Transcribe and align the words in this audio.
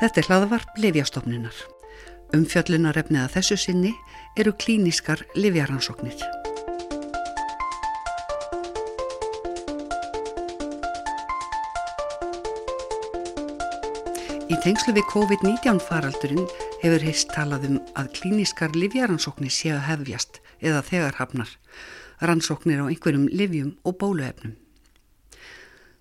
Þetta 0.00 0.20
er 0.22 0.28
hlaðvarp 0.30 0.78
Livjastofnunar. 0.80 1.56
Umfjöllunarefnið 2.32 3.20
að 3.20 3.34
þessu 3.34 3.56
sinni 3.60 3.90
eru 4.40 4.54
klíniskar 4.56 5.20
livjaransóknir. 5.36 6.22
Í 14.48 14.56
tengslu 14.64 14.94
við 14.96 15.04
COVID-19 15.12 15.82
faraldurinn 15.84 16.48
hefur 16.80 17.04
heist 17.04 17.28
talað 17.36 17.68
um 17.68 17.76
að 17.92 18.08
klíniskar 18.16 18.72
livjaransóknir 18.72 19.52
séu 19.52 19.76
að 19.76 19.84
hefjast 19.90 20.40
eða 20.64 20.80
þegar 20.88 21.20
hafnar, 21.20 21.52
rannsóknir 22.24 22.80
á 22.80 22.88
einhverjum 22.88 23.28
livjum 23.28 23.76
og 23.84 24.00
bóluefnum. 24.00 24.56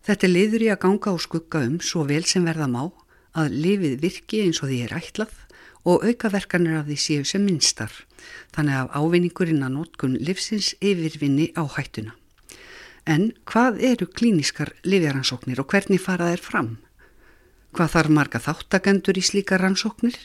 Þetta 0.07 0.31
liður 0.31 0.67
í 0.69 0.71
að 0.71 0.81
ganga 0.87 1.17
og 1.17 1.23
skugga 1.27 1.67
um 1.67 1.81
svo 1.83 2.07
vel 2.07 2.23
sem 2.23 2.47
verða 2.47 2.71
má 2.71 2.85
að 3.39 3.55
lifið 3.63 3.99
virki 4.03 4.43
eins 4.45 4.61
og 4.63 4.69
því 4.69 4.79
er 4.85 4.95
ætlað 4.99 5.35
og 5.87 6.03
aukaverkanir 6.05 6.79
af 6.79 6.87
því 6.89 6.97
séu 6.99 7.25
sem 7.27 7.43
minnstar, 7.45 7.91
þannig 8.55 8.75
að 8.81 8.91
ávinningurinn 8.99 9.63
að 9.65 9.75
nótkun 9.77 10.17
livsins 10.19 10.73
yfirvinni 10.83 11.49
á 11.55 11.63
hættuna. 11.63 12.15
En 13.07 13.31
hvað 13.49 13.79
eru 13.91 14.07
klíniskar 14.11 14.73
livjaransóknir 14.83 15.61
og 15.61 15.69
hvernig 15.71 16.01
fara 16.03 16.29
þær 16.33 16.43
fram? 16.45 16.69
Hvað 17.73 17.93
þarf 17.95 18.13
marga 18.17 18.41
þáttakendur 18.43 19.17
í 19.17 19.23
slíka 19.23 19.57
rannsóknir? 19.61 20.17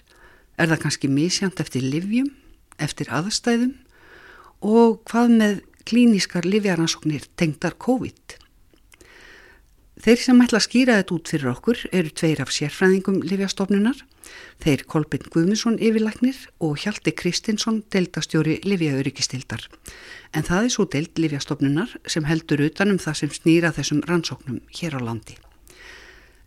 Er 0.59 0.71
það 0.71 0.83
kannski 0.85 1.11
misjant 1.11 1.61
eftir 1.63 1.85
livjum, 1.85 2.31
eftir 2.79 3.11
aðstæðum 3.15 3.75
og 4.65 5.01
hvað 5.11 5.35
með 5.39 5.59
klíniskar 5.85 6.47
livjaransóknir 6.49 7.27
tengdar 7.37 7.77
COVID? 7.79 8.44
Þeir 10.05 10.19
sem 10.21 10.41
ætla 10.45 10.59
að 10.61 10.65
skýra 10.67 10.95
þetta 10.99 11.15
út 11.17 11.31
fyrir 11.33 11.49
okkur 11.49 11.79
eru 11.97 12.11
tveir 12.13 12.41
af 12.45 12.51
sérfræðingum 12.53 13.23
Livjastofnunar, 13.25 14.03
þeir 14.61 14.83
Kolbinn 14.85 15.31
Guðmundsson 15.33 15.79
yfirlagnir 15.81 16.43
og 16.61 16.75
Hjalti 16.83 17.15
Kristinsson 17.17 17.79
deildastjóri 17.89 18.59
Livjaöryggistildar. 18.69 19.65
En 20.37 20.45
það 20.45 20.69
er 20.69 20.75
svo 20.75 20.87
deild 20.93 21.23
Livjastofnunar 21.25 21.97
sem 22.05 22.29
heldur 22.29 22.67
utanum 22.67 23.01
það 23.01 23.19
sem 23.23 23.33
snýra 23.39 23.73
þessum 23.73 24.05
rannsóknum 24.05 24.61
hér 24.77 24.99
á 24.99 25.01
landi. 25.09 25.39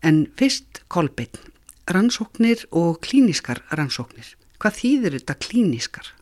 En 0.05 0.27
fyrst 0.38 0.83
Kolbinn, 0.86 1.42
rannsóknir 1.89 2.67
og 2.69 3.02
klíniskar 3.09 3.66
rannsóknir. 3.73 4.36
Hvað 4.61 4.81
þýðir 4.83 5.17
þetta 5.17 5.39
klíniskar? 5.49 6.14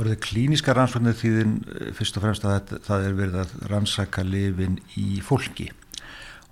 Orðið 0.00 0.20
klíniskar 0.24 0.80
rannsóknir 0.80 1.20
þýðin 1.20 1.56
fyrst 2.00 2.16
og 2.16 2.30
fremst 2.30 2.48
að 2.48 2.78
það 2.88 3.08
er 3.12 3.16
verið 3.24 3.40
að 3.44 3.56
rannsaka 3.68 4.24
lifin 4.24 4.80
í 4.96 5.18
fólki 5.20 5.68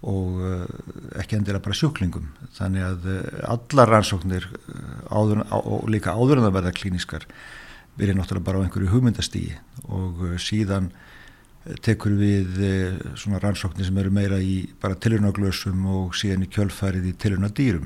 og 0.02 0.42
eh, 0.42 0.66
ekki 1.22 1.38
endilega 1.38 1.62
bara 1.62 1.78
sjúklingum. 1.78 2.26
Þannig 2.56 2.86
að 2.86 3.08
eh, 3.12 3.40
allar 3.52 3.92
rannsóknir 3.96 4.48
eh, 4.50 4.92
áður, 5.14 5.44
og 5.58 5.88
líka 5.92 6.16
áður 6.16 6.40
en 6.40 6.48
það 6.48 6.56
verða 6.58 6.76
klíniskar 6.78 7.26
verið 8.00 8.18
náttúrulega 8.18 8.48
bara 8.48 8.62
á 8.62 8.64
einhverju 8.64 8.90
hugmyndastígi 8.94 9.58
og 9.92 10.22
síðan 10.40 10.88
tekur 11.84 12.14
við 12.18 12.56
svona 13.20 13.38
rannsóknir 13.38 13.86
sem 13.86 13.98
eru 14.00 14.10
meira 14.10 14.38
í 14.42 14.62
bara 14.82 14.96
tilunaglösum 14.98 15.84
og 15.92 16.16
síðan 16.18 16.46
í 16.46 16.48
kjölfærið 16.50 17.10
í 17.10 17.12
tilunadýrum 17.22 17.84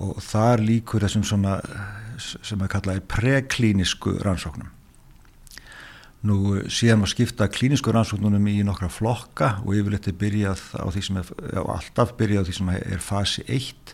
og 0.00 0.16
þar 0.24 0.64
líkur 0.64 1.04
þessum 1.04 1.26
svona 1.28 1.58
sem 2.18 2.64
að 2.64 2.72
kalla 2.72 2.96
er 2.96 3.04
preklínisku 3.12 4.16
rannsóknum 4.24 4.72
Nú 6.26 6.64
síðan 6.66 6.98
maður 6.98 7.12
skipta 7.12 7.46
klínisku 7.46 7.92
rannsóknunum 7.94 8.46
í 8.50 8.56
nokkra 8.66 8.88
flokka 8.90 9.52
og 9.62 9.76
yfirleitt 9.78 10.08
er 10.10 10.16
byrjað 10.18 10.62
á 10.74 10.86
því 10.90 11.02
sem 11.06 11.20
er, 11.20 11.28
alltaf 11.62 12.16
byrjað 12.18 12.42
á 12.42 12.46
því 12.48 12.54
sem 12.56 12.72
er 12.74 13.04
fasi 13.04 13.44
1 13.46 13.92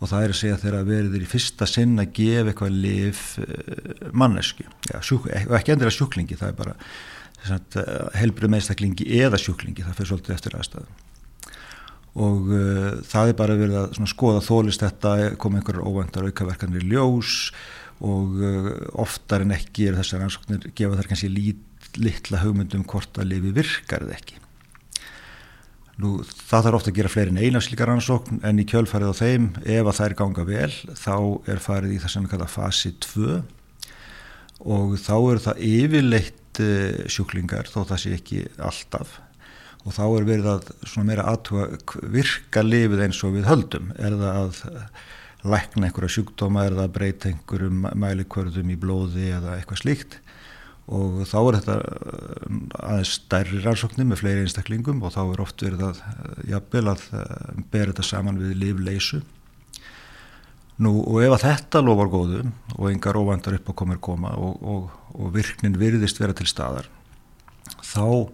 og 0.00 0.08
það 0.08 0.24
er 0.24 0.32
að 0.32 0.38
segja 0.38 0.60
þegar 0.62 0.86
verður 0.88 1.14
þeir 1.14 1.24
í 1.26 1.28
fyrsta 1.28 1.68
sinn 1.68 2.00
að 2.00 2.14
gefa 2.16 2.52
eitthvað 2.52 2.78
lif 2.86 3.24
eh, 3.42 4.06
mannesku, 4.16 4.64
já, 4.88 4.96
sjúk, 5.04 5.28
og 5.28 5.56
ekki 5.58 5.74
endur 5.74 5.90
að 5.90 5.96
sjúklingi, 5.98 6.38
það 6.40 6.52
er 6.52 6.58
bara 6.62 6.74
eh, 7.52 7.90
helbrið 8.22 8.54
meðstaklingi 8.56 9.08
eða 9.20 9.40
sjúklingi, 9.40 9.84
það 9.84 9.98
fyrir 9.98 10.12
svolítið 10.14 10.36
eftir 10.38 10.56
aðstæðum. 10.56 11.06
Og 12.20 12.48
uh, 12.50 12.96
það 13.06 13.28
er 13.30 13.36
bara 13.38 13.54
verið 13.54 13.76
að 13.84 14.08
skoða 14.10 14.40
þólist 14.42 14.82
þetta, 14.82 15.10
koma 15.38 15.60
einhverjar 15.60 15.86
óvendar 15.86 16.24
aukaverkanir 16.26 16.82
ljós 16.90 17.52
og 18.00 18.38
uh, 18.40 18.70
oftar 19.00 19.44
en 19.44 19.54
ekki 19.54 19.90
er 19.90 19.98
þessar 20.00 20.24
ansóknir 20.24 20.70
gefa 20.76 20.96
þar 20.98 21.10
kannski 21.10 21.28
lít, 21.32 21.90
litla 22.00 22.40
hugmyndum 22.44 22.86
hvort 22.88 23.20
að 23.20 23.32
lifi 23.34 23.52
virkar 23.56 24.06
eða 24.06 24.16
ekki. 24.16 24.38
Nú 26.00 26.14
það 26.24 26.66
þarf 26.66 26.78
ofta 26.78 26.92
að 26.92 26.96
gera 26.96 27.12
fleiri 27.12 27.32
en 27.34 27.40
eina 27.44 27.60
slíkar 27.60 27.92
ansókn 27.92 28.40
en 28.46 28.60
í 28.62 28.64
kjölfarið 28.68 29.12
á 29.12 29.20
þeim 29.20 29.48
ef 29.60 29.84
að 29.84 29.96
það 29.98 30.06
er 30.06 30.18
ganga 30.22 30.44
vel 30.48 30.70
þá 30.96 31.16
er 31.52 31.60
farið 31.60 31.96
í 31.96 31.98
það 32.00 32.14
sem 32.14 32.24
við 32.24 32.32
kalla 32.32 32.48
fasi 32.48 32.92
2 33.04 33.40
og 34.70 34.94
þá 35.00 35.14
eru 35.16 35.42
það 35.44 35.64
yfirleitt 35.68 36.62
uh, 36.64 37.02
sjúklingar 37.12 37.68
þó 37.68 37.82
það 37.82 38.02
sé 38.04 38.14
ekki 38.16 38.44
alltaf. 38.56 39.18
Og 39.80 39.94
þá 39.96 40.02
er 40.06 40.26
verið 40.28 40.48
að 40.50 40.66
svona 40.84 41.08
meira 41.08 41.28
aðtuga 41.30 42.00
virka 42.12 42.64
lifið 42.64 43.04
eins 43.06 43.20
og 43.24 43.32
við 43.36 43.46
höldum? 43.48 43.92
Er 43.96 44.16
það 44.20 44.40
að 44.40 44.58
lækna 45.44 45.88
einhverja 45.88 46.16
sjúkdóma 46.16 46.66
eða 46.68 46.88
breyta 46.92 47.30
einhverjum 47.30 47.86
mælikvörðum 47.96 48.72
í 48.74 48.78
blóði 48.80 49.30
eða 49.36 49.56
eitthvað 49.56 49.82
slíkt. 49.84 50.20
Og 50.90 51.20
þá 51.28 51.36
er 51.40 51.58
þetta 51.60 51.74
uh, 51.80 52.54
aðeins 52.82 53.12
stærri 53.20 53.60
rannsóknir 53.62 54.08
með 54.10 54.24
fleiri 54.24 54.46
einstaklingum 54.46 55.04
og 55.06 55.12
þá 55.14 55.20
er 55.22 55.42
oft 55.44 55.62
verið 55.62 55.84
að 55.86 56.00
uh, 56.02 56.40
jafnvel 56.50 56.86
að 56.90 57.04
uh, 57.14 57.60
bera 57.70 57.92
þetta 57.92 58.08
saman 58.10 58.40
við 58.40 58.56
lífleysu 58.64 59.20
Nú 60.80 60.94
og 61.04 61.18
ef 61.20 61.34
að 61.34 61.42
þetta 61.44 61.82
lofar 61.84 62.08
góðu 62.08 62.38
og 62.78 62.86
engar 62.88 63.18
óvandar 63.20 63.58
upp 63.58 63.66
á 63.68 63.72
komir 63.76 63.98
koma 64.00 64.30
og, 64.40 64.62
og, 64.64 64.94
og 65.12 65.34
virknin 65.34 65.76
virðist 65.76 66.20
vera 66.22 66.32
til 66.36 66.46
staðar 66.48 66.88
þá 67.84 68.32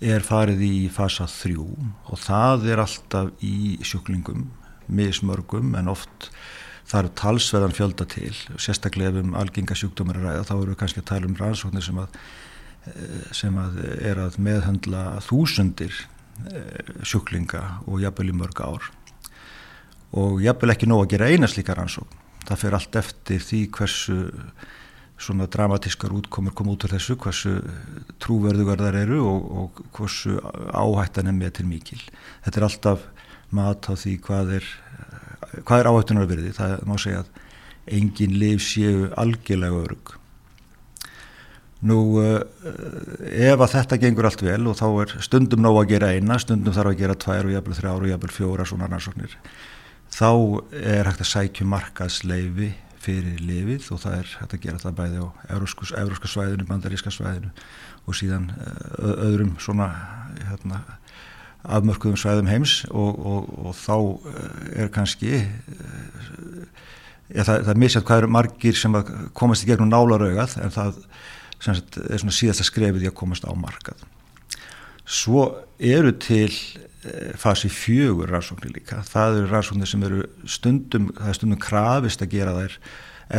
er 0.00 0.24
farið 0.24 0.60
í 0.66 0.74
fasa 0.92 1.24
3 1.28 1.56
og 1.56 2.20
það 2.20 2.66
er 2.74 2.82
alltaf 2.84 3.30
í 3.44 3.78
sjúklingum 3.80 4.44
mismörgum 4.90 5.74
en 5.78 5.90
oft 5.92 6.30
þarf 6.90 7.14
talsveðan 7.18 7.74
fjölda 7.74 8.06
til. 8.10 8.32
Sérstaklega 8.58 9.12
ef 9.12 9.20
um 9.22 9.34
algenga 9.38 9.76
sjúkdómar 9.78 10.18
að 10.18 10.26
ræða 10.28 10.46
þá 10.48 10.54
eru 10.56 10.72
við 10.72 10.80
kannski 10.82 11.02
að 11.02 11.10
tala 11.12 11.28
um 11.28 11.36
rannsóknir 11.38 11.86
sem 11.86 12.00
að, 12.02 12.16
eh, 12.86 13.20
sem 13.32 13.60
að 13.60 13.78
er 14.10 14.22
að 14.24 14.38
meðhandla 14.38 15.04
þúsundir 15.26 15.94
eh, 16.50 16.90
sjúklinga 17.04 17.62
og 17.86 18.02
jafnvel 18.02 18.32
í 18.32 18.36
mörg 18.40 18.64
ár. 18.64 18.90
Og 20.18 20.42
jafnvel 20.42 20.74
ekki 20.74 20.90
nóg 20.90 21.04
að 21.04 21.14
gera 21.14 21.30
eina 21.30 21.46
slíka 21.46 21.76
rannsókn. 21.78 22.18
Það 22.48 22.62
fyrir 22.64 22.78
allt 22.80 22.96
eftir 22.96 23.42
því 23.44 23.60
hversu 23.76 24.18
svona 25.20 25.46
dramatískar 25.46 26.12
útkomur 26.16 26.54
kom 26.56 26.70
út 26.72 26.86
úr 26.86 26.94
þessu, 26.94 27.16
hversu 27.20 27.58
trúverðugar 28.22 28.80
þar 28.80 28.96
eru 29.02 29.20
og, 29.28 29.48
og 29.60 29.82
hversu 29.94 30.38
áhættan 30.72 31.28
er 31.28 31.36
með 31.36 31.58
til 31.58 31.66
mikil. 31.68 32.00
Þetta 32.46 32.60
er 32.60 32.66
alltaf 32.66 33.04
mat 33.56 33.90
á 33.90 33.92
því 33.98 34.16
hvað 34.26 34.54
er, 34.60 34.70
hvað 35.64 35.78
er 35.78 35.90
áhættunar 35.90 36.30
verði. 36.30 36.54
Það 36.56 36.74
má 36.88 36.96
segja 37.00 37.24
að 37.24 37.30
engin 37.90 38.38
liv 38.38 38.62
séu 38.62 39.10
algjörlega 39.18 39.84
örug. 39.84 40.14
Nú 41.80 41.96
uh, 42.20 42.42
ef 43.24 43.56
að 43.56 43.72
þetta 43.72 43.98
gengur 44.02 44.28
allt 44.28 44.42
vel 44.44 44.60
og 44.68 44.76
þá 44.76 44.86
er 44.90 45.14
stundum 45.24 45.62
nóg 45.64 45.78
að 45.80 45.94
gera 45.94 46.10
eina, 46.12 46.36
stundum 46.42 46.76
þarf 46.76 46.92
að 46.92 47.00
gera 47.00 47.16
tvær 47.16 47.48
og 47.48 47.54
jafnvel 47.54 47.76
þrjár 47.78 48.04
og 48.04 48.12
jafnvel 48.12 48.34
fjóra 48.36 48.66
svona 48.68 48.88
rannsóknir, 48.90 49.36
þá 50.12 50.30
er 50.76 51.08
hægt 51.08 51.24
að 51.24 51.30
sækju 51.30 51.68
markaðsleifi 51.72 52.74
fyrir 53.00 53.40
lifið 53.40 53.88
og 53.94 54.02
það 54.02 54.18
er 54.18 54.34
hægt 54.42 54.56
að 54.58 54.64
gera 54.66 54.82
það 54.82 54.98
bæði 54.98 55.24
á 55.24 55.26
euróska 55.56 56.28
svæðinu, 56.28 56.68
bandaríska 56.68 57.12
svæðinu 57.14 57.54
og 58.04 58.18
síðan 58.18 58.50
uh, 58.52 59.14
öðrum 59.30 59.56
svona 59.62 59.88
hérna 60.50 60.82
afmörkuðum 61.62 62.18
svæðum 62.20 62.48
heims 62.48 62.80
og, 62.90 63.18
og, 63.18 63.50
og 63.66 63.74
þá 63.76 63.96
eh, 64.32 64.84
er 64.84 64.92
kannski 64.94 65.32
eh, 65.36 65.50
ja, 67.34 67.44
það, 67.44 67.56
það 67.66 67.72
er 67.74 67.82
misjætt 67.82 68.06
hvað 68.08 68.22
eru 68.22 68.32
margir 68.36 68.78
sem 68.78 68.96
komast 69.36 69.66
í 69.66 69.70
gegnum 69.70 69.90
nálarauðað 69.92 70.56
en 70.64 70.72
það 70.74 71.02
sagt, 71.60 72.00
er 72.00 72.22
svona 72.22 72.36
síðast 72.36 72.64
að 72.64 72.70
skrefið 72.70 73.04
í 73.04 73.10
að 73.10 73.18
komast 73.20 73.44
á 73.44 73.52
markað. 73.52 74.06
Svo 75.04 75.44
eru 75.76 76.14
til 76.22 76.48
eh, 76.48 77.36
fasi 77.40 77.68
fjögur 77.72 78.32
rannsóknir 78.32 78.72
líka. 78.78 79.02
Það 79.06 79.42
eru 79.42 79.52
rannsóknir 79.52 79.90
sem 79.90 80.06
eru 80.06 80.24
stundum 80.48 81.10
það 81.18 81.32
er 81.32 81.40
stundum 81.40 81.62
krafist 81.62 82.24
að 82.24 82.36
gera 82.38 82.56
þær 82.56 82.78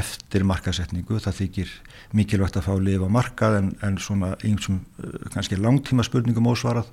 eftir 0.02 0.46
markasetningu, 0.48 1.18
það 1.20 1.40
þykir 1.42 1.72
mikilvægt 2.16 2.60
að 2.60 2.68
fá 2.68 2.72
að 2.78 2.86
lifa 2.86 3.10
markað 3.12 3.58
en, 3.58 3.74
en 3.84 3.98
svona 4.00 4.38
einsum 4.48 4.78
kannski 5.34 5.58
langtíma 5.60 6.06
spurningum 6.08 6.48
ósvarað 6.48 6.88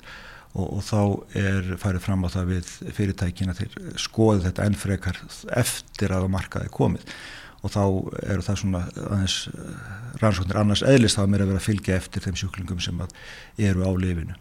og, 0.55 0.79
og 0.79 0.81
þá 0.85 1.01
er 1.43 1.75
farið 1.81 2.05
fram 2.07 2.25
á 2.25 2.29
það 2.33 2.55
við 2.55 2.71
fyrirtækina 2.97 3.57
til 3.59 3.69
skoðu 4.01 4.47
þetta 4.47 4.69
enn 4.69 4.79
frekar 4.79 5.21
eftir 5.59 6.15
að 6.17 6.31
markaði 6.33 6.73
komið 6.75 7.05
og 7.67 7.73
þá 7.75 7.83
eru 8.31 8.45
það 8.47 8.61
svona 8.61 8.83
aðeins 8.87 9.39
eh, 9.51 9.79
rannsóknir 10.23 10.61
annars 10.61 10.85
eðlist 10.87 11.19
þá 11.19 11.25
er 11.25 11.43
að 11.43 11.51
vera 11.51 11.59
að 11.59 11.67
fylgja 11.67 11.99
eftir 11.99 12.25
þeim 12.25 12.39
sjúklingum 12.39 12.83
sem 12.83 13.01
eru 13.03 13.83
á 13.83 13.93
lifinu. 13.99 14.37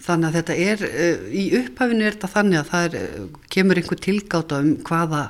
Þannig 0.00 0.28
að 0.30 0.36
þetta 0.38 0.54
er, 0.64 0.84
uh, 0.86 1.24
í 1.28 1.42
upphafinu 1.58 2.06
er 2.06 2.14
þetta 2.14 2.30
þannig 2.32 2.60
að 2.60 2.70
það 2.70 2.86
er, 2.86 2.94
uh, 3.00 3.40
kemur 3.52 3.80
einhver 3.80 4.00
tilgáta 4.00 4.60
um 4.62 4.70
hvaða 4.86 5.24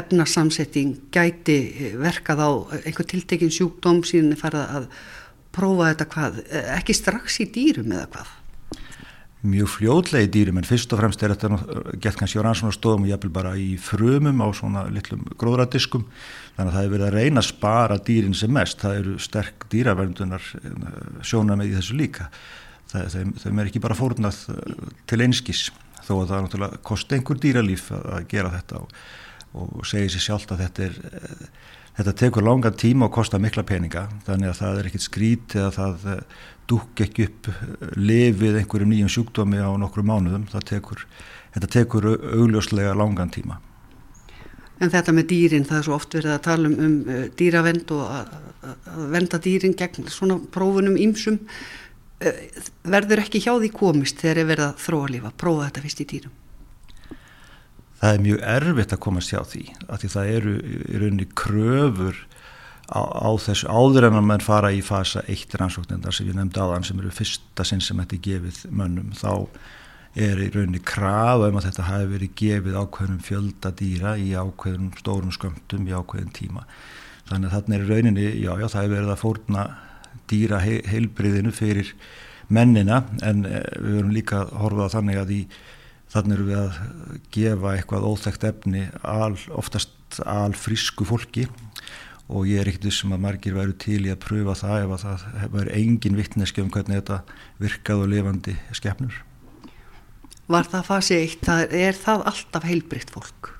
efnarsamsetting 0.00 0.96
gæti 1.14 1.58
verkað 1.98 2.42
á 2.42 2.50
einhver 2.80 3.06
tiltekin 3.10 3.52
sjúkdóm 3.54 4.02
síðan 4.06 4.34
er 4.34 4.40
farið 4.40 4.74
að 4.78 4.88
prófa 5.54 5.90
þetta 5.90 6.06
hvað, 6.14 6.38
ekki 6.76 6.96
strax 6.96 7.40
í 7.44 7.48
dýrum 7.54 7.96
eða 7.96 8.06
hvað? 8.14 8.36
Mjög 9.40 9.70
fljóðlega 9.72 10.26
í 10.26 10.30
dýrum 10.34 10.58
en 10.60 10.66
fyrst 10.68 10.90
og 10.92 11.00
fremst 11.00 11.22
er 11.24 11.32
þetta 11.32 11.94
gett 12.04 12.18
kannski 12.20 12.42
á 12.42 12.44
rannsónastofum 12.44 13.06
og 13.06 13.08
jafnvel 13.08 13.30
bara 13.32 13.54
í 13.56 13.70
frumum 13.80 14.42
á 14.44 14.48
svona 14.52 14.82
litlum 14.92 15.22
gróðradiskum. 15.40 16.04
Þannig 16.58 16.66
að 16.66 16.74
það 16.74 16.84
hefur 16.84 16.94
verið 16.96 17.06
að 17.06 17.16
reyna 17.16 17.40
að 17.40 17.48
spara 17.48 17.96
dýrin 18.04 18.36
sem 18.36 18.52
mest, 18.52 18.82
það 18.84 18.98
eru 18.98 19.14
sterk 19.24 19.64
dýraverðunar 19.72 20.50
sjóna 21.24 21.56
með 21.56 21.72
í 21.72 21.78
þessu 21.78 21.96
líka. 21.96 22.28
Þeim, 22.92 23.32
er 23.62 23.70
ekki 23.70 23.80
bara 23.80 23.96
fórnað 23.96 24.42
til 25.08 25.22
einskís 25.24 25.70
þó 26.04 26.14
að 26.18 26.26
það 26.26 26.36
er 26.36 26.44
náttúrulega 26.44 26.84
kosti 26.90 27.16
einhver 27.16 27.40
dýralíf 27.40 27.90
að 27.96 28.28
gera 28.28 28.52
þetta 28.58 28.82
og, 28.82 28.94
og 29.56 29.88
segja 29.88 30.12
sér 30.12 30.26
sjálft 30.26 30.52
að 30.52 30.66
þetta 30.66 30.88
er 30.88 31.00
Þetta 31.98 32.12
tekur 32.16 32.46
langan 32.46 32.76
tíma 32.78 33.08
og 33.08 33.14
kostar 33.16 33.42
mikla 33.42 33.64
peninga 33.66 34.06
þannig 34.26 34.52
að 34.52 34.60
það 34.60 34.78
er 34.78 34.88
ekkit 34.88 35.04
skrít 35.04 35.56
eða 35.58 35.70
það 35.74 36.06
eh, 36.12 36.20
dúk 36.70 37.02
ekki 37.04 37.26
upp 37.26 37.50
eh, 37.50 37.64
lifið 37.98 38.60
einhverju 38.60 38.86
nýjum 38.88 39.10
sjúkdómi 39.10 39.58
á 39.58 39.70
nokkru 39.80 40.04
mánuðum. 40.06 40.46
Tekur, 40.70 41.02
þetta 41.56 41.72
tekur 41.74 42.08
augljóslega 42.14 42.94
langan 42.96 43.32
tíma. 43.34 43.58
En 44.80 44.92
þetta 44.92 45.12
með 45.12 45.28
dýrin, 45.34 45.66
það 45.68 45.80
er 45.80 45.86
svo 45.88 45.98
oft 45.98 46.16
verið 46.16 46.36
að 46.36 46.42
tala 46.46 46.70
um, 46.70 46.78
um 46.86 46.96
eh, 47.10 47.26
dýravend 47.36 47.94
og 47.96 48.04
að, 48.06 48.34
að 48.70 49.06
venda 49.16 49.42
dýrin 49.44 49.76
gegn 49.76 50.08
svona 50.08 50.38
prófunum 50.54 50.96
ímsum. 51.00 51.42
Verður 52.20 53.22
ekki 53.22 53.40
hjá 53.40 53.54
því 53.56 53.70
komist 53.72 54.20
þegar 54.20 54.42
er 54.42 54.48
verið 54.54 54.66
að 54.68 54.80
þróa 54.86 55.12
lífa, 55.14 55.30
prófa 55.40 55.68
þetta 55.68 55.84
fyrst 55.84 56.02
í 56.04 56.08
dýrum? 56.14 56.39
Það 58.00 58.14
er 58.14 58.22
mjög 58.26 58.44
erfitt 58.54 58.94
að 58.96 59.02
komast 59.06 59.32
hjá 59.32 59.40
því 59.46 59.64
af 59.86 60.02
því 60.02 60.12
það 60.14 60.30
eru 60.36 60.54
í 60.60 61.00
rauninni 61.00 61.26
kröfur 61.36 62.22
á, 62.90 63.00
á 63.00 63.30
þessu 63.40 63.68
áður 63.68 64.08
en 64.08 64.20
að 64.20 64.30
mann 64.30 64.44
fara 64.44 64.72
í 64.74 64.80
fasa 64.84 65.22
eitt 65.30 65.54
rannsóknindar 65.54 66.16
sem 66.16 66.30
ég 66.30 66.38
nefndi 66.38 66.62
áðan 66.62 66.86
sem 66.86 67.02
eru 67.02 67.12
fyrsta 67.14 67.66
sinn 67.66 67.84
sem 67.84 68.00
þetta 68.00 68.16
er 68.16 68.24
gefið 68.28 68.62
mönnum 68.80 69.12
þá 69.16 69.34
er 70.18 70.40
í 70.42 70.48
rauninni 70.50 70.80
krafa 70.82 71.50
um 71.50 71.60
að 71.60 71.68
þetta 71.68 71.86
hafi 71.86 72.08
verið 72.14 72.32
gefið 72.40 72.78
ákveðnum 72.80 73.20
fjölda 73.22 73.70
dýra 73.78 74.16
í 74.18 74.32
ákveðnum 74.34 74.96
stórum 74.98 75.34
skömmtum 75.34 75.86
í 75.86 75.94
ákveðin 75.94 76.32
tíma. 76.34 76.64
Þannig 77.28 77.46
að 77.46 77.54
þarna 77.54 77.76
er 77.76 77.86
rauninni, 77.86 78.26
já 78.42 78.50
já 78.58 78.66
það 78.66 78.82
hefur 78.82 78.96
verið 78.96 79.12
að 79.12 79.20
fórna 79.20 79.66
dýra 80.30 80.58
heilbriðinu 80.64 81.52
fyrir 81.54 81.92
mennina 82.50 83.04
en 83.22 83.44
eh, 83.46 83.62
við 83.78 84.00
verum 84.00 84.14
líka 84.14 84.42
að 84.42 84.56
horfa 84.64 84.88
á 84.90 84.94
þannig 84.96 85.20
að 85.20 85.34
í 85.36 85.40
þannig 86.10 86.36
eru 86.36 86.46
við 86.48 86.60
að 86.60 86.78
gefa 87.34 87.74
eitthvað 87.76 88.06
óþægt 88.10 88.46
efni 88.48 88.84
al, 89.06 89.34
oftast 89.54 90.20
al 90.26 90.52
frísku 90.58 91.06
fólki 91.06 91.46
og 92.30 92.46
ég 92.46 92.62
er 92.62 92.70
ekkert 92.70 92.94
sem 92.94 93.10
um 93.10 93.16
að 93.16 93.24
margir 93.24 93.56
væru 93.56 93.74
til 93.78 94.02
í 94.04 94.12
að 94.12 94.22
pröfa 94.22 94.56
það 94.58 94.84
ef 94.84 94.92
að 94.94 95.04
það 95.04 95.24
hefur 95.42 95.72
engin 95.74 96.18
vittneski 96.18 96.62
um 96.62 96.70
hvernig 96.70 97.00
þetta 97.00 97.20
virkað 97.62 98.04
og 98.04 98.12
lifandi 98.12 98.56
skefnur. 98.76 99.16
Var 100.50 100.66
það 100.70 100.86
fasi 100.86 101.18
eitt, 101.18 101.46
er 101.46 101.98
það 101.98 102.26
alltaf 102.30 102.66
heilbritt 102.66 103.10
fólk? 103.14 103.52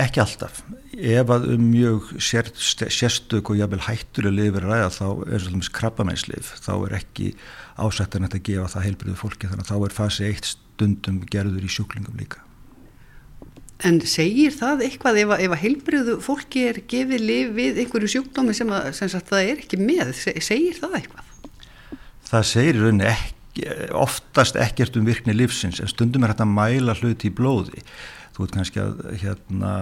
Ekki 0.00 0.22
alltaf. 0.22 0.62
Ef 0.96 1.30
að 1.34 1.50
um 1.52 1.64
mjög 1.68 2.14
sérstök 2.22 3.50
og 3.52 3.58
jábel 3.58 3.82
hættulega 3.84 4.32
lifir 4.38 4.64
ræða 4.64 4.88
þá 4.94 5.08
er 5.26 5.42
svolítið 5.44 5.72
krabbamænslif, 5.76 6.54
þá 6.64 6.72
er 6.76 6.94
ekki 6.96 7.26
ásættan 7.76 8.24
að 8.28 8.38
gefa 8.46 8.70
það 8.72 8.86
heilbriðu 8.86 9.18
fólki 9.20 9.50
þannig 9.50 9.66
að 9.66 9.72
þá 9.72 9.88
er 9.88 9.96
fasi 9.98 10.24
eitt 10.30 10.48
stundum 10.48 11.20
gerður 11.28 11.66
í 11.66 11.72
sjúklingum 11.72 12.16
líka. 12.20 12.40
En 13.82 13.98
segir 14.06 14.54
það 14.54 14.84
eitthvað 14.86 15.20
ef 15.24 15.34
að, 15.34 15.44
að 15.48 15.60
heilbriðu 15.64 16.16
fólki 16.22 16.64
er 16.70 16.80
gefið 16.88 17.26
lif 17.26 17.52
við 17.56 17.82
einhverju 17.82 18.12
sjúkdómi 18.14 18.54
sem, 18.56 18.70
að, 18.72 18.92
sem 18.96 19.10
sagt, 19.10 19.28
það 19.28 19.50
er 19.50 19.62
ekki 19.64 19.80
með, 19.82 20.14
segir 20.22 20.78
það 20.78 20.98
eitthvað? 21.00 21.30
Það 22.30 22.48
segir 22.48 22.78
rauninni 22.78 23.08
ekki, 23.10 23.68
oftast 23.98 24.56
ekkert 24.56 24.96
um 24.96 25.04
virkni 25.04 25.34
livsins 25.36 25.82
en 25.82 25.90
stundum 25.90 26.24
er 26.24 26.32
þetta 26.32 26.46
að 26.46 26.54
mæla 26.54 26.96
hluti 27.02 27.28
í 27.28 27.34
blóði. 27.36 27.82
Þú 28.32 28.46
veit 28.46 28.54
kannski 28.58 28.82
að 28.82 29.02
hérna 29.22 29.72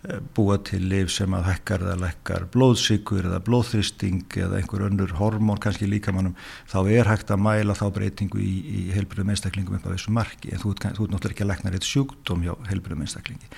Eh, 0.00 0.16
búa 0.32 0.54
til 0.64 0.86
liv 0.88 1.10
sem 1.12 1.34
að 1.36 1.44
hekkar 1.50 1.82
eða 1.84 1.94
lekkar 2.00 2.46
blóðsíkur 2.54 3.26
eða 3.28 3.40
blóðþristing 3.44 4.32
eða 4.46 4.56
einhver 4.56 4.86
önnur 4.86 5.10
hormón 5.18 5.60
kannski 5.60 5.84
líkamannum 5.90 6.32
þá 6.72 6.78
er 6.88 7.10
hægt 7.10 7.28
að 7.28 7.42
mæla 7.44 7.76
þá 7.76 7.82
breytingu 7.98 8.40
í, 8.40 8.54
í 8.64 8.84
heilbröðum 8.94 9.34
einstaklingum 9.34 9.76
upp 9.76 9.84
á 9.84 9.92
þessu 9.92 10.14
marki. 10.16 10.54
En 10.54 10.62
þú 10.62 10.72
ert 10.72 10.86
náttúrulega 10.88 11.34
ekki 11.34 11.44
að 11.44 11.50
lekna 11.50 11.74
reitt 11.74 11.88
sjúkdóm 11.90 12.46
hjá 12.46 12.54
heilbröðum 12.70 13.04
einstaklingi. 13.04 13.52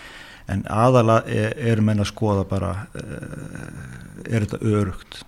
En 0.50 0.66
aðala 0.66 1.20
er, 1.30 1.54
er 1.62 1.84
menn 1.86 2.02
að 2.02 2.10
skoða 2.10 2.42
bara 2.50 2.72
eh, 2.98 4.26
er 4.26 4.42
þetta 4.42 4.62
örugt 4.66 5.22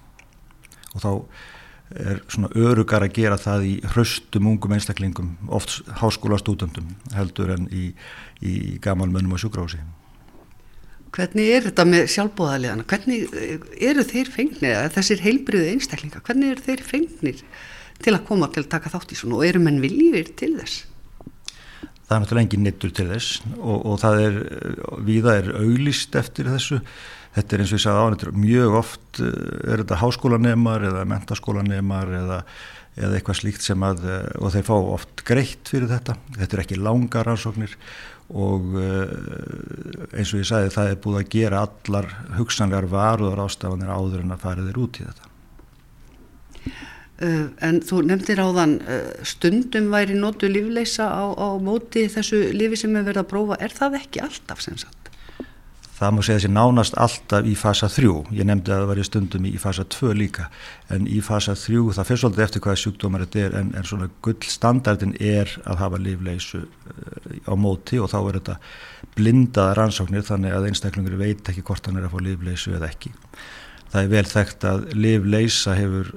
og 0.96 0.98
þá 0.98 1.10
er 1.92 2.22
svona 2.32 2.48
örugar 2.56 3.04
að 3.04 3.18
gera 3.18 3.36
það 3.40 3.66
í 3.68 3.74
hraustum 3.92 4.48
ungum 4.50 4.72
einstaklingum 4.76 5.34
oft 5.52 5.82
háskóla 6.00 6.38
stúdendum 6.40 6.94
heldur 7.14 7.52
en 7.54 7.68
í, 7.68 7.90
í 8.40 8.54
gamalmönnum 8.82 9.36
og 9.36 9.42
sjúkrási 9.44 9.82
Hvernig 11.14 11.50
er 11.54 11.68
þetta 11.68 11.84
með 11.86 12.08
sjálfbóðaliðana? 12.10 12.84
Hvernig 12.90 13.34
eh, 13.38 13.66
eru 13.86 14.02
þeir 14.02 14.30
fengnir, 14.34 14.88
þessir 14.96 15.20
heilbriðu 15.22 15.68
einstaklinga, 15.70 16.22
hvernig 16.26 16.56
eru 16.56 16.64
þeir 16.64 16.82
fengnir 16.88 17.44
til 18.02 18.16
að 18.16 18.24
koma 18.26 18.48
til 18.50 18.64
að 18.64 18.72
taka 18.72 18.90
þátt 18.90 19.14
í 19.14 19.18
svona 19.20 19.38
og 19.38 19.46
eru 19.46 19.62
menn 19.62 19.78
viljir 19.84 20.32
til 20.34 20.56
þess? 20.56 20.88
Það 22.04 22.16
er 22.16 22.24
náttúrulega 22.24 22.44
engin 22.48 22.66
nittur 22.66 22.94
til 22.98 23.06
þess 23.12 23.44
og, 23.60 23.78
og 23.78 24.00
það 24.02 24.24
er, 24.24 24.40
viða 25.06 25.36
er 25.38 25.52
auglist 25.60 26.18
eftir 26.18 26.50
þessu. 26.50 26.80
Þetta 27.34 27.56
er 27.56 27.62
eins 27.64 27.72
og 27.72 27.78
ég 27.78 27.82
sagði 27.82 27.98
á 27.98 28.06
hann, 28.06 28.38
mjög 28.44 28.78
oft 28.78 29.20
eh, 29.22 29.72
er 29.72 29.82
þetta 29.82 30.00
háskólanemar 30.04 30.86
eða 30.86 31.02
mentaskólanemar 31.10 32.12
eða, 32.20 32.38
eða 32.94 33.18
eitthvað 33.18 33.40
slíkt 33.40 33.66
sem 33.66 33.86
að, 33.86 34.04
eh, 34.06 34.28
og 34.38 34.54
þeir 34.54 34.66
fá 34.68 34.74
oft 34.78 35.24
greitt 35.26 35.72
fyrir 35.72 35.90
þetta. 35.90 36.14
Þetta 36.38 36.56
er 36.56 36.62
ekki 36.62 36.78
langar 36.78 37.30
ansóknir 37.32 37.74
og 38.30 38.78
eh, 38.78 39.14
eins 40.14 40.30
og 40.30 40.40
ég 40.44 40.48
sagði 40.48 40.74
það 40.76 40.90
er 40.92 41.02
búið 41.04 41.20
að 41.20 41.30
gera 41.34 41.66
allar 41.66 42.10
hugsanlegar 42.38 42.88
varuðar 42.92 43.44
ástafanir 43.48 43.90
áður 43.90 44.22
en 44.22 44.36
að 44.36 44.44
fara 44.46 44.66
þeir 44.68 44.82
út 44.86 45.00
í 45.00 45.08
þetta 45.10 45.32
En 47.62 47.76
þú 47.84 48.00
nefndir 48.08 48.40
á 48.42 48.48
þann 48.56 48.72
stundum 49.28 49.92
væri 49.92 50.16
nótu 50.18 50.48
lífleisa 50.50 51.06
á, 51.06 51.30
á 51.30 51.48
móti 51.62 52.08
þessu 52.10 52.40
lífi 52.56 52.80
sem 52.80 52.96
við 52.96 53.06
verðum 53.12 53.26
að 53.26 53.30
prófa 53.30 53.58
er 53.62 53.76
það 53.76 54.00
ekki 54.00 54.24
alltaf 54.24 54.64
sem 54.64 54.80
sagt? 54.80 55.03
Það 56.04 56.14
má 56.14 56.22
segja 56.24 56.40
þessi 56.40 56.50
nánast 56.52 56.96
alltaf 57.00 57.46
í 57.48 57.54
fasa 57.58 57.88
3 57.92 58.10
ég 58.36 58.48
nefndi 58.48 58.72
að 58.72 58.82
það 58.82 58.90
var 58.90 59.00
í 59.00 59.06
stundum 59.08 59.48
í 59.48 59.54
fasa 59.60 59.84
2 59.94 60.12
líka. 60.18 60.48
En 60.94 61.08
í 61.08 61.20
fasa 61.24 61.56
3 61.58 61.96
það 61.96 62.08
fyrir 62.10 62.22
svolítið 62.22 62.44
eftir 62.46 62.64
hvaða 62.64 62.80
sjúkdómar 62.82 63.24
þetta 63.24 63.42
er 63.44 63.58
en, 63.60 63.72
en 63.78 63.88
svona 63.88 64.10
gullstandardin 64.24 65.16
er 65.18 65.56
að 65.64 65.82
hafa 65.82 66.00
lífleysu 66.04 66.62
uh, 66.64 67.50
á 67.50 67.54
móti 67.56 68.00
og 68.02 68.12
þá 68.12 68.18
er 68.20 68.38
þetta 68.40 68.56
blindaða 69.16 69.76
rannsóknir 69.80 70.26
þannig 70.28 70.56
að 70.56 70.70
einstaklingur 70.70 71.18
veit 71.20 71.52
ekki 71.52 71.64
hvort 71.66 71.88
hann 71.88 72.00
er 72.00 72.08
að 72.08 72.16
fá 72.16 72.24
lífleysu 72.28 72.76
eða 72.78 72.90
ekki. 72.92 73.14
Það 73.94 74.02
er 74.02 74.10
vel 74.10 74.26
þekkt 74.26 74.64
að 74.66 74.86
lífleysa 74.98 75.74
hefur 75.78 76.08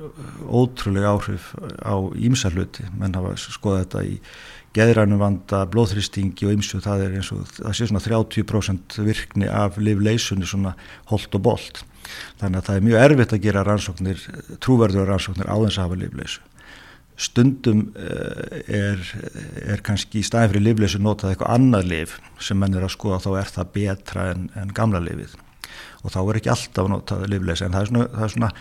ótrúlega 0.49 1.11
áhrif 1.13 1.51
á 1.85 1.95
ímsarluti 2.17 2.87
menn 2.97 3.13
hafa 3.13 3.35
skoðað 3.37 3.83
þetta 3.83 4.05
í 4.09 4.15
geðrænum 4.77 5.21
vanda, 5.21 5.63
blóðþristingi 5.73 6.47
og 6.47 6.55
ymsu 6.57 6.81
það 6.83 7.05
er 7.07 7.17
eins 7.19 7.31
og 7.35 7.45
það 7.57 7.77
sé 7.77 7.89
svona 7.89 8.03
30% 8.05 8.99
virkni 9.07 9.49
af 9.51 9.79
livleisunni 9.81 10.47
svona 10.47 10.75
holt 11.11 11.37
og 11.37 11.45
bolt. 11.49 11.81
Þannig 12.39 12.61
að 12.61 12.69
það 12.69 12.77
er 12.77 12.85
mjög 12.85 13.01
erfitt 13.05 13.33
að 13.35 13.43
gera 13.43 13.65
rannsóknir 13.67 14.21
trúverður 14.63 15.09
rannsóknir 15.11 15.49
á 15.49 15.55
þess 15.57 15.79
að 15.79 15.83
hafa 15.87 15.99
livleisu 16.05 16.45
stundum 17.17 17.87
eh, 17.97 18.61
er, 18.77 19.01
er 19.73 19.81
kannski 19.85 20.21
í 20.21 20.25
staðin 20.25 20.51
fyrir 20.51 20.67
livleisu 20.67 21.01
notað 21.01 21.33
eitthvað 21.33 21.55
annað 21.55 21.89
liv 21.89 22.15
sem 22.37 22.59
menn 22.61 22.77
er 22.77 22.85
að 22.85 22.93
skoða 22.93 23.23
þá 23.23 23.29
er 23.39 23.53
það 23.55 23.71
betra 23.73 24.25
en, 24.35 24.43
en 24.53 24.73
gamla 24.77 25.01
livið 25.01 25.33
og 26.03 26.13
þá 26.13 26.19
er 26.21 26.39
ekki 26.39 26.51
alltaf 26.53 26.91
notað 26.91 27.25
livleisa 27.31 27.65
en 27.65 27.73
það 27.73 27.85
er 27.85 27.91
svona, 27.91 28.09
það 28.13 28.27
er 28.27 28.35
svona 28.35 28.51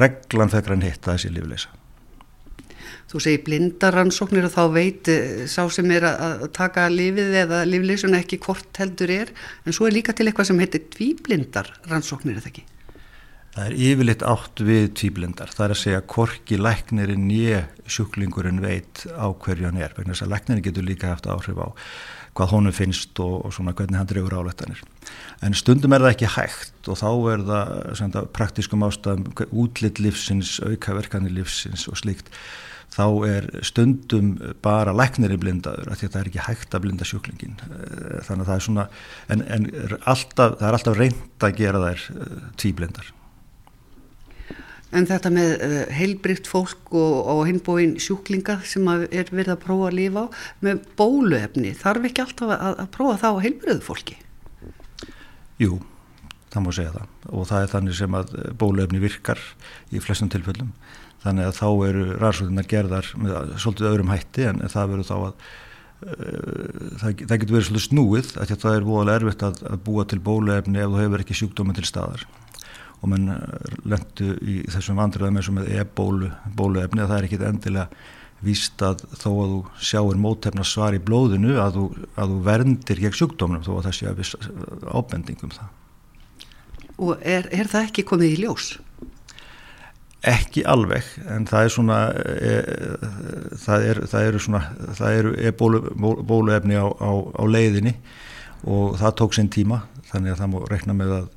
reglan 0.00 0.52
þegar 0.54 0.74
hann 0.74 0.88
hitta 0.88 1.14
þessi 1.14 1.32
livleisa 1.36 1.79
þú 3.10 3.22
segir 3.24 3.44
blindarannsóknir 3.46 4.48
og 4.48 4.54
þá 4.54 4.64
veit 4.74 5.10
eh, 5.12 5.46
sá 5.50 5.62
sem 5.72 5.90
er 5.94 6.08
að 6.10 6.48
taka 6.56 6.88
lífið 6.92 7.38
eða 7.44 7.62
lífleysuna 7.68 8.20
ekki 8.22 8.40
hvort 8.44 8.82
heldur 8.82 9.14
er 9.14 9.32
en 9.64 9.76
svo 9.76 9.88
er 9.88 9.96
líka 9.96 10.16
til 10.16 10.28
eitthvað 10.28 10.52
sem 10.52 10.62
heitir 10.62 10.86
tvíblindarannsóknir 10.96 12.40
eða 12.40 12.52
ekki? 12.52 12.66
Það 13.50 13.66
er 13.66 13.74
yfirleitt 13.82 14.22
átt 14.30 14.60
við 14.62 14.84
tvíblindar. 14.94 15.50
Það 15.50 15.64
er 15.64 15.72
að 15.74 15.78
segja 15.80 16.02
hvorki 16.12 16.58
læknirinn 16.60 17.24
nýja 17.26 17.64
sjúklingurinn 17.90 18.62
veit 18.62 19.02
á 19.10 19.26
hverju 19.26 19.66
hann 19.66 19.80
er. 19.82 19.90
Vegna 19.96 20.14
þess 20.14 20.22
að 20.28 20.30
læknirinn 20.36 20.66
getur 20.68 20.86
líka 20.86 21.10
haft 21.10 21.26
áhrif 21.26 21.58
á 21.58 21.74
hvað 22.38 22.52
honum 22.54 22.74
finnst 22.74 23.18
og, 23.18 23.40
og 23.48 23.54
svona 23.54 23.74
hvernig 23.74 23.98
hann 23.98 24.08
drefur 24.08 24.36
álættanir. 24.38 24.84
En 25.42 25.56
stundum 25.58 25.96
er 25.96 26.04
það 26.04 26.14
ekki 26.14 26.30
hægt 26.36 26.90
og 26.90 27.00
þá 27.00 27.08
er 27.32 27.44
það 27.50 27.72
senda, 27.98 28.22
praktískum 28.38 28.86
ástæðum 28.86 29.26
útlitt 29.50 29.98
livsins, 29.98 30.60
aukaverkanir 30.62 31.34
livsins 31.34 31.88
og 31.90 31.98
slíkt. 31.98 32.30
Þá 32.90 33.04
er 33.28 33.46
stundum 33.62 34.32
bara 34.64 34.94
læknirinn 34.96 35.38
blindaður 35.40 35.92
af 35.92 36.00
því 36.00 36.08
að 36.08 36.12
það 36.14 36.20
er 36.20 36.30
ekki 36.30 36.46
hægt 36.48 36.74
að 36.74 36.84
blinda 36.86 37.06
sjúklingin. 37.06 37.56
Eh, 37.68 38.18
þannig 38.26 38.42
að 38.42 38.48
það 38.48 38.56
er 38.56 38.66
svona, 38.66 38.86
en, 39.30 39.44
en 39.46 39.68
alltaf, 40.10 40.56
það 40.58 40.66
er 40.66 40.78
alltaf 40.78 40.98
reynd 40.98 41.46
að 41.46 41.56
gera 41.60 41.82
þær 41.84 42.06
eh, 42.16 42.44
tvíblindar. 42.58 43.12
En 44.90 45.06
þetta 45.06 45.30
með 45.30 45.52
uh, 45.62 45.74
heilbrygt 45.94 46.48
fólk 46.50 46.90
og, 46.98 47.18
og 47.30 47.44
hinbóin 47.46 47.92
sjúklinga 48.02 48.56
sem 48.66 48.88
er 48.90 49.28
verið 49.30 49.52
að 49.54 49.60
prófa 49.62 49.86
að 49.86 49.96
lifa 50.00 50.24
á 50.26 50.34
með 50.66 50.80
bóluefni, 50.98 51.70
þarf 51.78 52.08
ekki 52.08 52.24
alltaf 52.24 52.50
að, 52.56 52.74
að 52.82 52.90
prófa 52.96 53.20
það 53.22 53.38
á 53.38 53.42
heilbryðu 53.44 53.84
fólki? 53.86 54.18
Jú, 55.62 55.78
það 56.50 56.66
má 56.66 56.70
segja 56.74 56.96
það 56.96 57.30
og 57.30 57.46
það 57.52 57.62
er 57.62 57.72
þannig 57.76 57.98
sem 58.00 58.18
að 58.18 58.34
bóluefni 58.58 59.02
virkar 59.04 59.44
í 59.94 60.02
flestum 60.02 60.32
tilfellum. 60.32 60.74
Þannig 61.20 61.48
að 61.50 61.56
þá 61.58 61.66
eru 61.88 62.04
ræðsóðinar 62.20 62.68
gerðar 62.70 63.10
með 63.20 63.56
svolítið 63.60 63.90
öðrum 63.90 64.12
hætti 64.14 64.46
en 64.48 64.62
það 64.72 64.92
verður 64.94 65.08
þá 65.10 65.16
að 65.16 65.32
uh, 65.32 66.14
það, 67.02 67.24
það 67.26 67.34
getur 67.34 67.56
verið 67.56 67.66
svolítið 67.68 67.86
snúið 67.86 68.30
að 68.40 68.54
það 68.54 68.76
er 68.76 68.86
voðalega 68.88 69.20
erfitt 69.20 69.44
að, 69.50 69.64
að 69.68 69.82
búa 69.88 70.06
til 70.08 70.20
bóluefni 70.30 70.80
ef 70.80 70.94
þú 70.94 71.02
hefur 71.02 71.24
ekki 71.26 71.40
sjúkdómi 71.42 71.76
til 71.76 71.88
staðar 71.88 72.24
og 73.00 73.08
mann 73.08 73.30
eh, 73.32 73.76
lendu 73.88 74.34
í 74.44 74.56
þessum 74.70 74.98
vandröðum 75.00 75.38
eins 75.40 75.50
og 75.50 75.56
með 75.56 75.70
e-bólu 75.80 76.30
bóluefni 76.56 77.04
að 77.04 77.12
það 77.12 77.18
er 77.18 77.28
ekkit 77.28 77.44
endilega 77.48 78.08
víst 78.44 78.80
að 78.84 79.02
þó 79.20 79.30
að 79.30 79.50
þú 79.52 79.58
sjáir 79.90 80.20
mótefna 80.20 80.64
svar 80.64 80.96
í 80.96 81.02
blóðinu 81.04 81.58
að 81.60 81.76
þú, 81.76 81.86
að 82.14 82.32
þú 82.32 82.38
verndir 82.46 83.02
gegn 83.04 83.18
sjúkdómnum 83.18 83.64
þó 83.66 83.72
að 83.74 83.88
það 83.88 83.96
sé 83.98 84.08
að 84.08 84.22
viss 84.22 84.36
ábendingum 84.88 85.52
það. 85.56 85.74
Og 87.00 87.24
er, 87.24 87.48
er 87.52 87.68
það 87.68 87.88
ekki 87.88 88.06
komið 88.08 88.32
í 88.34 88.38
ljós? 88.44 88.70
Ekki 90.28 90.66
alveg, 90.68 91.06
en 91.32 91.46
það 91.48 91.66
er 91.66 91.72
svona, 91.72 91.98
e, 92.12 92.54
það, 93.62 93.84
er, 93.88 94.00
það 94.12 94.26
eru 94.28 94.40
svona, 94.44 94.62
það 94.98 95.18
eru 95.20 95.34
e-bólu 95.48 95.80
bóluefni 96.28 96.76
á, 96.76 96.84
á, 96.84 97.10
á 97.40 97.42
leiðinni 97.48 97.94
og 98.68 98.98
það 99.00 99.14
tók 99.22 99.36
sinn 99.36 99.48
tíma, 99.52 99.80
þannig 100.10 100.34
að 100.34 100.42
það 100.42 100.50
má 100.52 100.58
rekna 100.68 100.96
með 100.98 101.14
að 101.16 101.28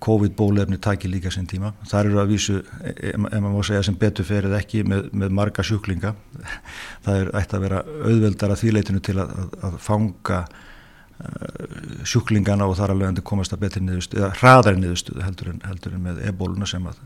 COVID-bólefni 0.00 0.78
takir 0.80 1.12
líka 1.12 1.30
sinn 1.32 1.48
tíma. 1.48 1.74
Það 1.88 2.06
eru 2.06 2.20
að 2.22 2.32
vísu, 2.32 2.56
ef 2.88 3.18
maður 3.20 3.52
má 3.52 3.60
segja 3.68 3.82
sem 3.84 3.98
betur 4.00 4.26
ferið 4.28 4.56
ekki 4.56 4.82
með, 4.88 5.10
með 5.12 5.34
marga 5.36 5.64
sjúklinga. 5.66 6.14
Það 7.04 7.18
er 7.18 7.32
ætti 7.40 7.58
að 7.58 7.66
vera 7.66 7.82
auðveldar 7.84 8.54
að 8.54 8.62
þýleitinu 8.62 9.04
til 9.04 9.18
að, 9.20 9.34
að, 9.60 9.78
fanga 9.84 10.40
sjúklingana 12.08 12.66
og 12.68 12.76
þar 12.78 12.94
alveg 12.94 13.10
endur 13.10 13.26
komast 13.26 13.54
að 13.54 13.64
betri 13.64 13.82
niðurstuð, 13.84 14.22
eða 14.22 14.36
hraðari 14.40 14.80
niðurstuð 14.80 15.24
heldur 15.24 15.50
heldur 15.66 15.96
en 15.96 16.04
með 16.04 16.22
e-bóluna 16.28 16.68
sem 16.68 16.86
að 16.88 17.00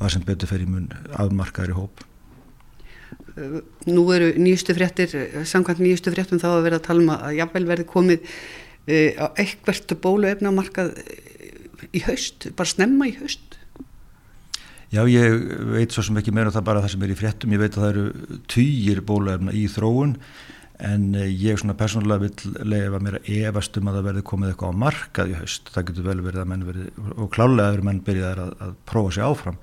var 0.00 0.14
sem 0.14 0.24
betur 0.26 0.50
ferið 0.50 0.72
mun 0.72 0.88
afmarkaður 1.12 1.74
í 1.74 1.76
hóp. 1.78 2.02
Nú 3.90 4.04
eru 4.14 4.32
nýjustu 4.40 4.74
fréttir, 4.76 5.14
samkvæmt 5.46 5.82
nýjustu 5.82 6.12
fréttum 6.14 6.40
þá 6.42 6.48
að 6.54 6.66
vera 6.66 6.80
að 6.80 6.86
tala 6.88 7.04
um 7.04 7.14
að 7.14 7.38
jafnvel 7.38 7.64
verði 7.68 7.86
komið 7.90 8.34
á 9.20 9.26
eitthvert 9.38 9.94
bóluefna 10.02 10.52
markað 10.54 10.96
í 11.94 12.02
haust, 12.06 12.50
bara 12.56 12.70
snemma 12.70 13.08
í 13.10 13.14
haust? 13.20 13.56
Já, 14.90 15.04
ég 15.06 15.36
veit 15.70 15.94
svo 15.94 16.02
sem 16.02 16.16
ekki 16.18 16.32
meira 16.34 16.50
um 16.50 16.56
það 16.56 16.66
bara 16.66 16.82
það 16.82 16.94
sem 16.96 17.04
er 17.06 17.12
í 17.12 17.18
fréttum, 17.18 17.52
ég 17.54 17.62
veit 17.62 17.76
að 17.76 17.84
það 17.84 17.92
eru 17.92 18.38
týjir 18.50 19.02
bóluefna 19.06 19.54
í 19.54 19.68
þróun 19.70 20.16
en 20.86 21.14
eh, 21.18 21.28
ég 21.28 21.58
svona 21.60 21.76
persónulega 21.78 22.24
vil 22.24 22.54
lefa 22.72 23.00
mér 23.02 23.18
að 23.20 23.30
efast 23.50 23.76
um 23.80 23.90
að 23.90 23.98
það 23.98 24.08
verði 24.08 24.24
komið 24.30 24.52
eitthvað 24.52 24.72
á 24.72 24.82
markað 24.84 25.32
í 25.32 25.36
haust, 25.40 25.70
það 25.74 25.86
getur 25.90 26.08
vel 26.08 26.18
verið 26.24 26.44
að 26.44 26.50
menn 26.52 26.66
verið, 26.68 26.88
og 27.16 27.30
klálega 27.34 27.76
eru 27.76 27.86
menn 27.90 28.02
byrjaðar 28.06 28.42
að, 28.46 28.56
að 28.66 28.74
prófa 28.92 29.14
sér 29.16 29.28
áfram, 29.28 29.60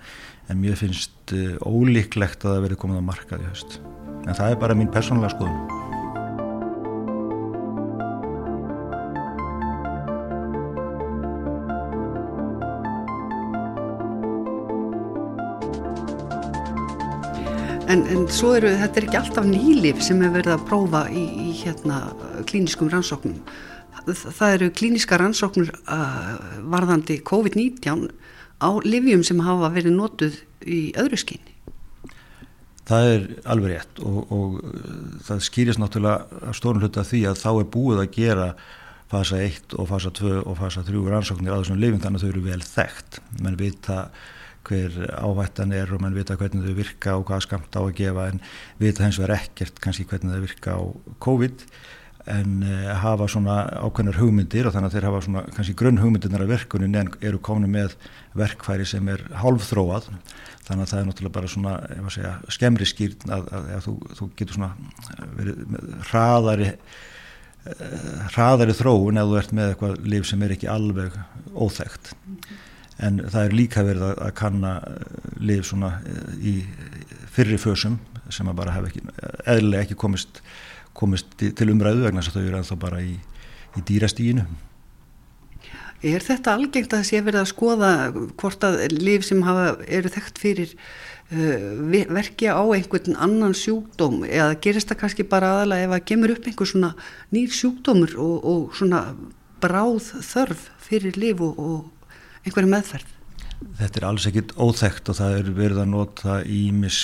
en 0.47 0.63
mér 0.63 0.79
finnst 0.79 1.36
uh, 1.36 1.57
ólíklegt 1.67 2.45
að 2.45 2.55
það 2.55 2.63
verði 2.67 2.81
komið 2.86 3.03
á 3.03 3.09
markað 3.09 3.43
í 3.43 3.51
haust, 3.51 3.81
en 4.24 4.38
það 4.38 4.53
er 4.53 4.63
bara 4.65 4.79
mín 4.79 4.93
persónulega 4.93 5.36
skoðum. 5.36 5.87
En, 17.88 18.01
en 18.12 18.25
svo 18.27 18.50
eru, 18.58 18.67
þetta 18.75 19.00
er 19.00 19.06
ekki 19.08 19.17
alltaf 19.22 19.46
nýlif 19.48 20.01
sem 20.03 20.20
er 20.25 20.34
verið 20.34 20.58
að 20.58 20.63
prófa 20.67 21.06
í, 21.08 21.22
í 21.24 21.53
hérna 21.62 22.01
klíniskum 22.50 22.89
rannsóknum. 22.91 23.38
Það, 23.96 24.24
það 24.36 24.56
eru 24.58 24.67
klíniska 24.75 25.20
rannsóknur 25.22 25.72
uh, 25.88 26.34
varðandi 26.67 27.22
COVID-19 27.27 28.10
á 28.60 28.70
livjum 28.84 29.24
sem 29.24 29.39
hafa 29.46 29.72
verið 29.72 29.96
notuð 29.96 30.41
í 30.67 30.82
öðru 31.00 31.22
skinni. 31.22 31.56
Það 32.88 33.12
er 33.13 33.25
alveg 33.56 33.74
rétt 33.77 34.01
og, 34.03 34.20
og 34.36 34.60
það 35.27 35.46
skýrist 35.48 35.79
náttúrulega 35.79 36.56
stórn 36.60 36.84
hluta 36.84 37.08
því 37.08 37.24
að 37.32 37.39
þá 37.39 37.50
er 37.53 37.70
búið 37.72 38.03
að 38.03 38.13
gera 38.20 38.53
fasa 39.08 39.39
1 39.44 39.77
og 39.79 39.88
fasa 39.88 40.12
2 40.12 40.41
og 40.44 40.60
fasa 40.60 40.84
3 40.84 41.08
rannsóknir 41.08 41.56
á 41.56 41.60
þessum 41.62 41.79
livjum 41.79 42.03
þannig 42.03 42.20
að 42.20 42.27
þau 42.27 42.34
eru 42.36 42.50
vel 42.51 42.63
þekkt. 42.67 43.22
Menn 43.39 43.60
vita 43.60 44.01
að 44.10 44.25
hver 44.67 44.97
ávættan 45.15 45.74
er 45.75 45.93
og 45.93 46.03
mann 46.03 46.17
vita 46.17 46.38
hvernig 46.39 46.65
þau 46.65 46.77
virka 46.77 47.15
og 47.17 47.27
hvað 47.29 47.45
skamt 47.47 47.77
á 47.77 47.81
að 47.81 47.95
gefa 48.01 48.27
en 48.31 48.41
vita 48.81 49.05
hens 49.05 49.19
vegar 49.21 49.39
ekkert 49.39 49.79
kannski 49.83 50.07
hvernig 50.09 50.36
þau 50.36 50.43
virka 50.43 50.75
á 50.75 50.81
COVID 51.24 51.65
en 52.27 52.63
uh, 52.65 52.91
hafa 53.00 53.27
svona 53.31 53.55
ákveðnar 53.79 54.19
hugmyndir 54.19 54.67
og 54.67 54.75
þannig 54.75 54.91
að 54.91 54.97
þeir 54.97 55.07
hafa 55.07 55.24
svona 55.24 55.43
kannski 55.55 55.75
grunn 55.79 56.01
hugmyndirnar 56.01 56.43
af 56.43 56.51
verkunin 56.51 57.00
en 57.00 57.12
eru 57.24 57.39
komni 57.43 57.69
með 57.71 57.95
verkfæri 58.38 58.88
sem 58.88 59.07
er 59.12 59.24
hálfþróað. 59.41 60.09
Þannig 60.67 60.83
að 60.83 60.91
það 60.91 61.00
er 61.00 61.07
náttúrulega 61.07 61.36
bara 61.38 61.51
svona 61.51 61.75
segja, 62.12 62.33
skemmri 62.51 62.88
skýrn 62.89 63.31
að, 63.31 63.51
að, 63.55 63.69
að 63.77 63.86
þú, 63.88 63.95
þú 64.19 64.29
getur 64.41 64.59
svona 64.59 64.71
verið 65.38 65.77
hraðari 66.09 66.71
uh, 66.74 68.25
hraðari 68.36 68.75
þróun 68.81 69.21
ef 69.24 69.31
þú 69.31 69.41
ert 69.43 69.55
með 69.55 69.74
eitthvað 69.74 70.09
liv 70.15 70.27
sem 70.27 70.43
er 70.43 70.57
ekki 70.57 70.71
alveg 70.74 71.15
óþægt 71.55 72.12
en 73.04 73.20
það 73.30 73.42
er 73.44 73.56
líka 73.56 73.84
verið 73.86 74.06
að, 74.10 74.13
að 74.25 74.36
kanna 74.38 74.75
eh, 74.89 75.25
liv 75.44 75.66
svona 75.68 75.98
eh, 76.01 76.30
í 76.38 76.56
fyrri 77.34 77.60
fösum 77.62 78.00
sem 78.34 78.48
að 78.50 78.58
bara 78.60 78.75
hef 78.75 78.89
ekki, 78.89 79.04
eðlilega 79.48 79.86
ekki 79.86 80.00
komist, 80.00 80.42
komist 80.98 81.36
til 81.39 81.70
umræðu 81.72 82.08
vegna 82.08 82.24
þess 82.24 82.34
að 82.34 82.39
þau 82.39 82.48
eru 82.48 82.62
ennþá 82.62 82.80
bara 82.82 83.04
í, 83.06 83.13
í 83.77 83.84
dýrastíginu. 83.88 84.48
Er 86.06 86.22
þetta 86.22 86.54
algengt 86.54 86.92
að 86.92 87.00
það 87.00 87.08
sé 87.10 87.22
verið 87.25 87.42
að 87.42 87.51
skoða 87.54 87.92
hvort 88.38 88.66
að 88.68 88.75
liv 88.94 89.24
sem 89.25 89.39
hafa, 89.46 89.70
eru 89.88 90.12
þekkt 90.13 90.42
fyrir 90.42 90.74
uh, 90.75 92.04
verkja 92.13 92.54
á 92.54 92.63
einhvern 92.75 93.18
annan 93.18 93.56
sjúkdóm 93.58 94.20
eða 94.27 94.60
gerist 94.62 94.92
það 94.92 95.01
kannski 95.01 95.25
bara 95.32 95.56
aðalega 95.56 95.88
ef 95.88 95.96
að 95.98 96.06
gemur 96.12 96.36
upp 96.36 96.51
einhver 96.51 96.70
svona 96.70 96.92
nýr 97.34 97.56
sjúkdómur 97.58 98.13
og, 98.22 98.36
og 98.46 98.77
svona 98.77 99.01
bráð 99.63 100.12
þörf 100.22 100.68
fyrir 100.86 101.18
liv 101.18 101.42
og, 101.42 101.58
og 101.58 101.97
einhverju 102.48 102.72
meðferð? 102.72 103.13
Þetta 103.77 104.00
er 104.00 104.06
alls 104.06 104.25
ekkit 104.30 104.51
óþægt 104.62 105.10
og 105.10 105.18
það 105.18 105.36
er 105.39 105.48
verið 105.58 105.80
að 105.82 105.89
nota 105.89 106.34
ímis 106.46 106.98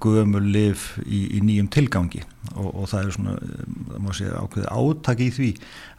gömul 0.00 0.40
liv 0.40 0.84
í, 1.04 1.20
í 1.36 1.40
nýjum 1.44 1.68
tilgangi 1.72 2.22
og, 2.54 2.68
og 2.70 2.86
það 2.88 3.02
er 3.02 3.16
svona, 3.16 3.34
það 3.90 4.06
má 4.06 4.08
segja 4.16 4.40
ákveði 4.40 4.70
áttak 4.72 5.20
í 5.20 5.28
því 5.36 5.50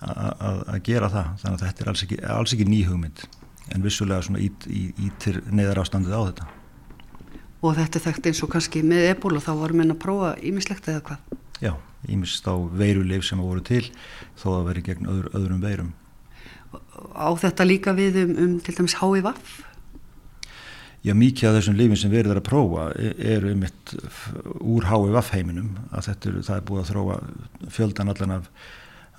að 0.09 0.79
gera 0.87 1.11
það, 1.13 1.29
þannig 1.43 1.59
að 1.59 1.65
þetta 1.67 1.85
er 1.85 1.91
alls 1.93 2.05
ekki, 2.07 2.19
alls 2.37 2.55
ekki 2.57 2.67
ný 2.69 2.79
hugmynd 2.89 3.23
en 3.69 3.85
vissulega 3.85 4.25
svona 4.25 4.41
ítir 4.41 5.43
neðar 5.53 5.83
ástandið 5.83 6.17
á 6.17 6.21
þetta. 6.31 6.49
Og 7.59 7.77
þetta 7.77 7.99
er 7.99 8.05
þekkt 8.07 8.31
eins 8.31 8.43
og 8.45 8.53
kannski 8.55 8.81
með 8.87 9.11
ebola 9.11 9.43
þá 9.43 9.51
varum 9.59 9.83
við 9.83 9.93
að 9.93 10.01
prófa 10.01 10.33
ímislegt 10.41 10.89
eða 10.89 11.05
hvað? 11.05 11.39
Já, 11.61 11.73
ímist 12.09 12.49
á 12.49 12.55
veiruleif 12.55 13.27
sem 13.27 13.41
voru 13.43 13.61
til 13.61 13.83
þó 14.39 14.47
að 14.55 14.69
veri 14.71 14.85
gegn 14.89 15.09
öðru, 15.11 15.33
öðrum 15.37 15.65
veirum 15.65 15.97
á 17.15 17.29
þetta 17.39 17.67
líka 17.67 17.95
við 17.97 18.21
um, 18.25 18.35
um 18.43 18.53
til 18.63 18.75
dæmis 18.77 18.97
HIV? 18.99 19.31
Já, 20.99 21.13
mikið 21.15 21.47
af 21.47 21.55
þessum 21.55 21.77
lifin 21.79 21.99
sem 22.01 22.11
verður 22.11 22.41
að 22.41 22.47
prófa 22.49 22.89
e, 22.99 23.13
eru 23.35 23.53
um 23.53 23.63
eitt 23.63 23.95
úr 24.59 24.87
HIV 24.89 25.19
heiminum 25.31 25.77
að 25.95 26.09
þetta 26.09 26.31
er, 26.31 26.39
er 26.57 26.65
búið 26.67 26.81
að 26.83 26.89
þróa 26.91 27.19
fjöldan 27.71 28.11
allan 28.11 28.35
af, 28.35 28.49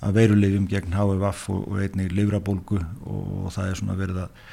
af 0.05 0.15
veirulifum 0.17 0.67
gegn 0.69 0.93
HIV 0.93 1.25
og, 1.25 1.61
og 1.65 1.79
einnig 1.81 2.13
livrabólgu 2.13 2.77
og, 2.77 3.23
og 3.45 3.55
það 3.57 3.71
er 3.71 3.81
svona 3.81 3.97
verið 3.97 4.25
að 4.27 4.43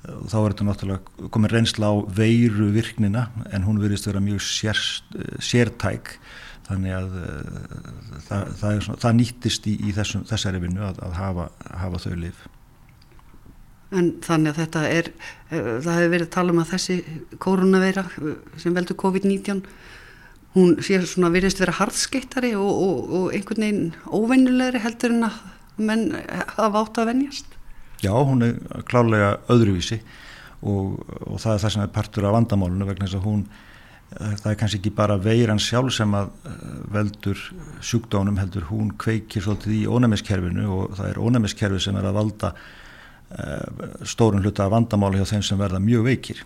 þá 0.00 0.36
er 0.38 0.54
þetta 0.54 0.66
náttúrulega 0.66 1.30
komin 1.34 1.52
reynsla 1.52 1.90
á 1.92 1.94
veiru 2.16 2.70
virknina 2.72 3.26
en 3.52 3.66
hún 3.66 3.80
verðist 3.82 4.08
að 4.08 4.14
vera 4.14 4.24
mjög 4.24 4.40
sér, 4.46 4.80
sértæk 5.44 6.14
þannig 6.70 6.96
að 6.96 7.10
það, 8.28 8.54
það, 8.62 8.80
svona, 8.86 9.02
það 9.04 9.18
nýttist 9.18 9.68
í, 9.68 9.76
í 9.84 9.92
þessum, 9.96 10.24
þessari 10.30 10.62
vinnu 10.62 10.86
að, 10.86 11.04
að 11.04 11.20
hafa, 11.20 11.50
hafa 11.82 12.02
þau 12.06 12.16
lif 12.22 12.48
En 13.90 14.10
þannig 14.22 14.52
að 14.52 14.58
þetta 14.62 14.82
er, 14.86 15.08
eh, 15.50 15.70
það 15.82 15.96
hefur 15.98 16.12
verið 16.12 16.26
að 16.26 16.34
tala 16.36 16.52
um 16.54 16.60
að 16.62 16.72
þessi 16.74 16.96
koronaveira 17.42 18.04
eh, 18.06 18.36
sem 18.62 18.74
veldur 18.76 18.98
COVID-19, 19.02 19.62
hún 20.54 20.76
sé 20.82 21.00
svona 21.06 21.30
virðist 21.34 21.62
vera 21.62 21.74
hardskeittari 21.74 22.52
og, 22.58 22.70
og, 22.70 23.14
og 23.18 23.34
einhvern 23.34 23.64
veginn 23.66 23.88
óvennulegri 24.06 24.82
heldur 24.84 25.14
en 25.16 25.26
að 25.26 25.40
menn 25.80 26.04
hafa 26.54 26.84
átt 26.84 27.00
að 27.02 27.10
venjast. 27.10 27.56
Já, 28.04 28.12
hún 28.14 28.44
er 28.46 28.84
klálega 28.88 29.32
öðruvísi 29.50 29.98
og, 30.62 31.00
og 31.26 31.42
það 31.42 31.56
er 31.56 31.62
það 31.64 31.74
sem 31.74 31.84
er 31.84 31.92
partur 31.94 32.28
af 32.28 32.36
vandamálunu 32.36 32.86
vegna 32.86 33.08
þess 33.08 33.18
að 33.18 33.26
hún, 33.26 33.42
eh, 33.48 33.69
það 34.10 34.50
er 34.50 34.58
kannski 34.58 34.80
ekki 34.80 34.92
bara 34.96 35.16
veiran 35.22 35.60
sjálf 35.62 35.94
sem 35.94 36.14
að 36.18 36.32
veldur 36.90 37.40
sjúkdónum 37.84 38.40
heldur, 38.40 38.66
hún 38.70 38.90
kveikir 38.98 39.44
svolítið 39.44 39.76
í 39.76 39.82
ónæmiskerfinu 39.86 40.66
og 40.74 40.96
það 40.98 41.12
er 41.12 41.20
ónæmiskerfi 41.22 41.82
sem 41.84 41.98
er 42.00 42.08
að 42.10 42.18
valda 42.18 42.54
Eh, 43.30 44.02
stórun 44.02 44.42
hluta 44.42 44.64
af 44.64 44.72
vandamáli 44.74 45.20
hjá 45.20 45.28
þeim 45.36 45.42
sem 45.46 45.58
verða 45.58 45.78
mjög 45.78 46.08
veikir. 46.08 46.40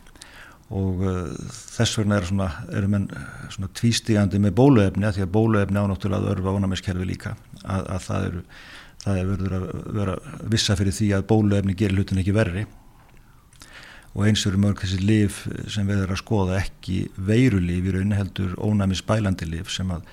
Og 0.77 1.01
þess 1.49 1.97
vegna 1.97 2.19
er 2.19 2.27
svona, 2.29 2.49
eru 2.77 2.91
menn 2.93 3.07
eh, 3.09 3.23
svona 3.55 3.71
tvístígandi 3.73 4.41
með 4.45 4.57
bóluefni 4.59 5.09
að 5.09 5.17
því 5.17 5.25
að 5.25 5.33
bóluefni 5.33 5.81
ánáttúrulega 5.81 6.35
örfa 6.35 6.53
ónæmiskerfi 6.59 7.09
líka. 7.09 7.33
Að, 7.63 7.89
að 7.89 8.05
það 8.09 8.27
eru 8.29 8.43
það 9.05 9.21
er 9.21 9.31
verður 9.31 9.57
að 9.57 9.65
vera 9.97 10.17
vissa 10.53 10.77
fyrir 10.77 10.97
því 10.99 11.09
að 11.17 11.27
bóluefni 11.33 11.77
gerir 11.81 12.01
hlutin 12.01 12.21
ekki 12.21 12.37
verri 12.37 12.67
og 14.15 14.27
eins 14.29 14.47
eru 14.47 14.61
mörg 14.63 14.83
þessi 14.83 15.01
liv 15.03 15.41
sem 15.69 15.87
við 15.89 16.05
erum 16.05 16.15
að 16.15 16.23
skoða 16.23 16.61
ekki 16.63 17.01
veirulíf 17.17 17.89
í 17.89 17.95
rauninu 17.97 18.19
heldur 18.19 18.55
ónæmis 18.63 19.03
bælandi 19.07 19.49
liv 19.51 19.71
sem 19.73 19.91
að, 19.91 20.05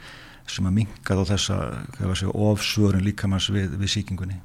sem 0.49 0.65
að 0.65 0.77
minga 0.81 1.17
þá 1.19 1.23
þessa 1.35 2.31
ofsvörun 2.33 3.05
líkamanns 3.05 3.51
við, 3.53 3.77
við 3.77 3.93
síkingunni 3.95 4.41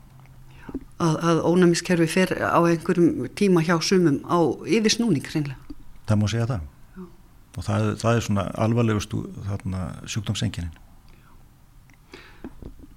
að, 1.02 1.18
að 1.20 1.42
ónæmiskerfi 1.50 2.08
fer 2.10 2.32
á 2.40 2.58
einhverjum 2.64 3.28
tíma 3.38 3.62
hjá 3.64 3.76
sumum 3.84 4.22
á 4.24 4.38
yfirsnúning 4.64 5.26
reynilega. 5.28 5.58
Það 6.06 6.20
má 6.20 6.26
segja 6.30 6.48
það 6.50 6.64
Já. 6.96 7.04
og 7.56 7.66
það, 7.68 7.86
það 8.02 8.18
er 8.18 8.26
svona 8.26 8.46
alvarlegustu 8.66 9.22
sjúkdómsenginin. 10.06 10.74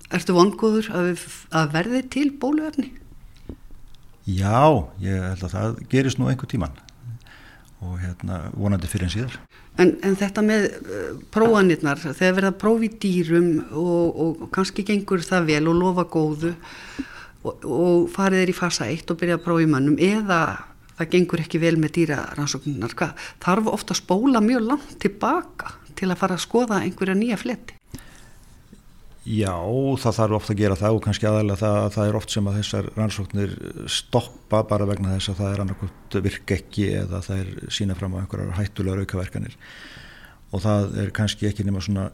Ertu 0.09 0.33
vongóður 0.33 0.89
að, 0.95 1.25
að 1.53 1.73
verði 1.75 2.03
til 2.15 2.29
bóluefni? 2.41 2.91
Já, 4.29 4.86
ég 5.01 5.24
held 5.24 5.43
að 5.48 5.53
það 5.55 5.81
gerist 5.89 6.19
nú 6.19 6.29
einhver 6.29 6.50
tíman 6.51 6.75
og 7.79 7.95
hérna 8.01 8.50
vonandi 8.59 8.89
fyrir 8.91 9.07
en 9.07 9.13
síðar. 9.13 9.38
En, 9.79 9.93
en 10.03 10.17
þetta 10.19 10.43
með 10.43 10.65
uh, 10.67 11.12
prófanirnar, 11.31 12.01
þegar 12.03 12.36
verða 12.36 12.55
prófi 12.59 12.89
dýrum 13.00 13.48
og, 13.71 14.19
og 14.19 14.50
kannski 14.55 14.83
gengur 14.88 15.24
það 15.24 15.48
vel 15.53 15.62
og 15.71 15.79
lofa 15.79 16.05
góðu 16.12 16.51
og, 17.48 17.63
og 17.63 18.09
farið 18.12 18.43
er 18.43 18.51
í 18.51 18.57
fasa 18.57 18.89
1 18.91 19.13
og 19.13 19.21
byrja 19.21 19.39
að 19.39 19.45
prófa 19.48 19.63
í 19.63 19.71
mannum 19.71 19.95
eða 19.95 20.41
það 21.00 21.12
gengur 21.15 21.45
ekki 21.45 21.63
vel 21.63 21.77
með 21.79 21.95
dýrarannsóknunar 22.01 22.95
þarf 23.00 23.71
ofta 23.71 23.95
að 23.95 24.01
spóla 24.01 24.43
mjög 24.43 24.65
langt 24.67 24.95
tilbaka 25.00 25.77
til 25.95 26.12
að 26.12 26.19
fara 26.19 26.36
að 26.36 26.43
skoða 26.43 26.83
einhverja 26.83 27.15
nýja 27.15 27.39
fletti 27.39 27.78
Já, 29.29 29.53
það 30.01 30.15
þarf 30.17 30.36
ofta 30.39 30.53
að 30.55 30.62
gera 30.63 30.75
það 30.79 30.95
og 30.95 31.03
kannski 31.05 31.27
aðalega 31.29 31.59
það, 31.62 31.83
það 31.93 32.07
er 32.07 32.15
oft 32.17 32.31
sem 32.33 32.48
að 32.50 32.55
þessar 32.57 32.88
rannsóknir 32.95 33.51
stoppa 33.93 34.63
bara 34.71 34.88
vegna 34.89 35.12
þess 35.13 35.29
að 35.29 35.41
það 35.41 35.51
er 35.51 35.62
annarkot 35.63 36.17
virk 36.25 36.53
ekki 36.55 36.88
eða 37.03 37.19
það 37.27 37.43
er 37.43 37.51
sína 37.77 37.98
fram 38.00 38.15
á 38.17 38.21
einhverjar 38.24 38.55
hættulegar 38.57 39.03
aukaverkanir. 39.03 39.57
Og 40.50 40.63
það 40.63 40.98
er 41.03 41.12
kannski 41.19 41.45
ekki 41.45 41.67
nema 41.67 41.83
svona 41.86 42.07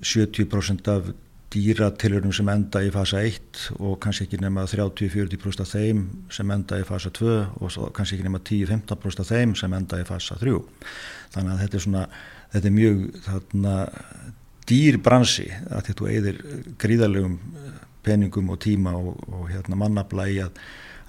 70% 0.00 0.88
af 0.94 1.10
dýratilurinnum 1.54 2.32
sem 2.34 2.48
enda 2.50 2.80
í 2.82 2.88
fasa 2.94 3.20
1 3.22 3.60
og 3.76 3.98
kannski 4.02 4.24
ekki 4.26 4.40
nema 4.42 4.64
30-40% 4.70 5.62
af 5.62 5.74
þeim 5.74 6.00
sem 6.32 6.54
enda 6.54 6.80
í 6.80 6.86
fasa 6.88 7.12
2 7.14 7.34
og 7.60 7.92
kannski 7.94 8.16
ekki 8.16 8.26
nema 8.26 8.40
10-15% 8.40 9.22
af 9.22 9.30
þeim 9.30 9.52
sem 9.58 9.76
enda 9.76 10.00
í 10.00 10.08
fasa 10.08 10.38
3 10.40 10.56
þannig 11.34 11.52
að 11.52 11.62
þetta 11.62 11.78
er 11.78 11.84
svona 11.86 12.06
þetta 12.54 12.70
er 12.70 12.74
mjög 12.80 13.04
þarna 13.28 13.76
dýr 14.68 14.98
bransi 15.04 15.48
að 15.70 15.90
þetta 15.90 16.10
eðir 16.12 16.40
gríðarlegum 16.80 17.36
eh, 17.36 17.78
peningum 18.04 18.50
og 18.54 18.60
tíma 18.64 18.94
og, 18.96 19.20
og 19.28 19.48
hérna 19.52 19.78
mannabla 19.80 20.28
í 20.30 20.40
að 20.44 20.60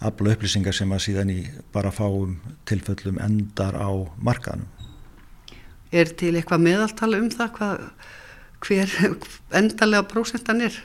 afla 0.06 0.36
upplýsingar 0.36 0.76
sem 0.76 0.92
að 0.92 1.06
síðan 1.08 1.32
í 1.32 1.40
bara 1.74 1.94
fáum 1.96 2.36
tilföllum 2.68 3.20
endar 3.24 3.78
á 3.80 3.90
markaðnum 4.20 4.72
Er 5.96 6.12
til 6.20 6.34
eitthvað 6.36 6.66
meðaltala 6.66 7.22
um 7.22 7.32
það 7.32 7.54
hvað 7.56 7.86
hver 8.66 8.94
endalega 9.60 10.08
prósentan 10.10 10.66
er? 10.66 10.78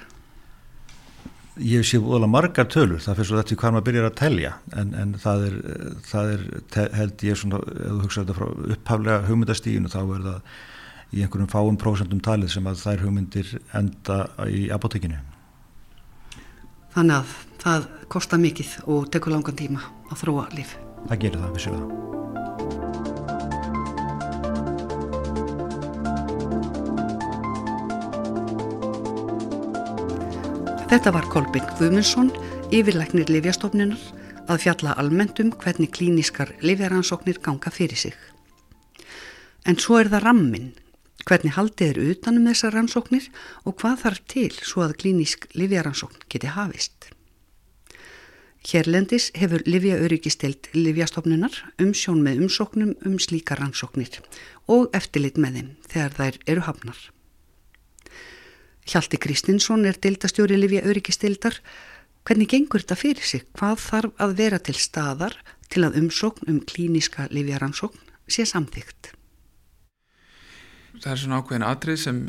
Ég 1.60 1.84
sé 1.84 1.98
óalega 1.98 2.30
margar 2.30 2.68
tölur, 2.70 3.02
það 3.02 3.18
fyrir 3.18 3.28
svo 3.28 3.38
þetta 3.40 3.56
hvað 3.60 3.72
maður 3.74 3.86
byrjar 3.88 4.06
að 4.08 4.18
telja 4.20 4.52
en, 4.80 4.92
en 4.96 5.16
það 5.20 5.46
er, 5.48 5.56
það 6.08 6.34
er 6.34 6.44
held 6.96 7.24
ég 7.26 7.40
svona, 7.40 7.60
ef 7.60 7.90
þú 7.90 8.04
hugsaður 8.04 8.28
þetta 8.30 8.36
frá 8.38 8.74
upphaflega 8.76 9.24
hugmyndastíginu 9.26 9.90
þá 9.92 10.00
er 10.04 10.22
það 10.28 10.38
í 11.10 11.24
einhverjum 11.24 11.50
fáum 11.50 11.78
prósentum 11.80 12.20
talið 12.22 12.54
sem 12.54 12.66
að 12.70 12.82
þær 12.84 13.04
hugmyndir 13.06 13.54
enda 13.76 14.22
í 14.46 14.68
apotekinu. 14.74 15.18
Þannig 16.94 17.16
að 17.20 17.34
það 17.62 17.88
kostar 18.10 18.42
mikið 18.42 18.76
og 18.90 19.10
tekur 19.14 19.34
langan 19.34 19.58
tíma 19.58 19.82
að 20.10 20.22
þróa 20.24 20.46
líf. 20.56 20.76
Það 21.08 21.20
gerir 21.24 21.42
það, 21.42 21.52
vissulega. 21.58 22.08
Þetta 30.90 31.12
var 31.14 31.26
Kolbjörn 31.30 31.68
Guðmundsson, 31.78 32.32
yfirleiknir 32.74 33.28
Livjastofnunar, 33.30 34.00
að 34.50 34.64
fjalla 34.64 34.96
almenntum 34.98 35.52
hvernig 35.62 35.92
klíniskar 35.94 36.50
livjaransóknir 36.66 37.38
ganga 37.44 37.70
fyrir 37.70 37.98
sig. 37.98 38.16
En 39.70 39.78
svo 39.78 40.00
er 40.00 40.10
það 40.10 40.24
rammin, 40.24 40.72
hvernig 41.30 41.54
haldið 41.54 41.92
er 41.92 42.10
utanum 42.10 42.48
þessar 42.50 42.74
rannsóknir 42.74 43.30
og 43.62 43.78
hvað 43.78 44.00
þarf 44.02 44.20
til 44.32 44.50
svo 44.58 44.82
að 44.82 44.96
klínisk 44.98 45.46
livjaransókn 45.54 46.26
geti 46.32 46.50
hafist. 46.50 47.10
Hérlendis 48.66 49.30
hefur 49.38 49.62
Livjaurikistelt 49.64 50.68
Livjastofnunar 50.74 51.54
um 51.80 51.94
sjón 51.96 52.20
með 52.26 52.42
umsóknum 52.44 52.90
um 53.08 53.14
slíka 53.22 53.56
rannsóknir 53.56 54.18
og 54.68 54.90
eftirlit 54.96 55.38
með 55.40 55.56
þeim 55.56 55.70
þegar 55.86 56.16
þær 56.18 56.40
eru 56.52 56.66
hafnar. 56.66 56.98
Hjalti 58.90 59.20
Kristinsson 59.22 59.86
er 59.86 59.96
deildastjóri 60.02 60.58
Livja 60.58 60.82
Öryggistildar. 60.82 61.56
Hvernig 62.26 62.50
gengur 62.50 62.82
þetta 62.82 62.98
fyrir 62.98 63.24
sig? 63.24 63.46
Hvað 63.56 63.80
þarf 63.86 64.20
að 64.26 64.36
vera 64.42 64.58
til 64.58 64.76
staðar 64.76 65.38
til 65.70 65.86
að 65.86 65.96
umsókn 66.02 66.50
um 66.50 66.60
klíniska 66.60 67.30
livjaransókn 67.32 68.02
sé 68.28 68.44
samþygt? 68.44 69.14
Það 71.00 71.12
er 71.12 71.20
svona 71.22 71.40
ákveðin 71.40 71.66
atrið 71.66 72.00
sem 72.02 72.22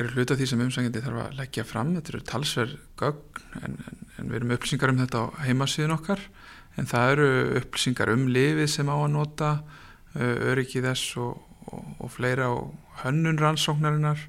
eru 0.00 0.14
hluta 0.14 0.36
því 0.38 0.46
sem 0.46 0.64
umsækjandi 0.64 1.04
þarf 1.04 1.22
að 1.24 1.38
leggja 1.40 1.66
fram. 1.66 1.92
Þetta 1.96 2.12
eru 2.14 2.22
talsverð 2.30 2.76
gögn 3.00 3.60
en, 3.60 3.76
en, 3.90 4.02
en 4.16 4.30
við 4.30 4.40
erum 4.40 4.54
upplýsingar 4.56 4.94
um 4.94 5.00
þetta 5.02 5.22
á 5.22 5.26
heimasíðun 5.46 5.96
okkar. 5.96 6.24
En 6.78 6.90
það 6.90 7.14
eru 7.16 7.30
upplýsingar 7.60 8.12
um 8.14 8.28
lifið 8.30 8.70
sem 8.70 8.92
á 8.92 8.96
að 8.96 9.08
nota, 9.16 9.54
öryggi 10.14 10.84
þess 10.84 11.16
og, 11.20 11.40
og, 11.70 11.88
og 11.98 12.12
fleira 12.14 12.52
og 12.54 13.00
hönnun 13.02 13.40
rannsóknarinnar 13.40 14.28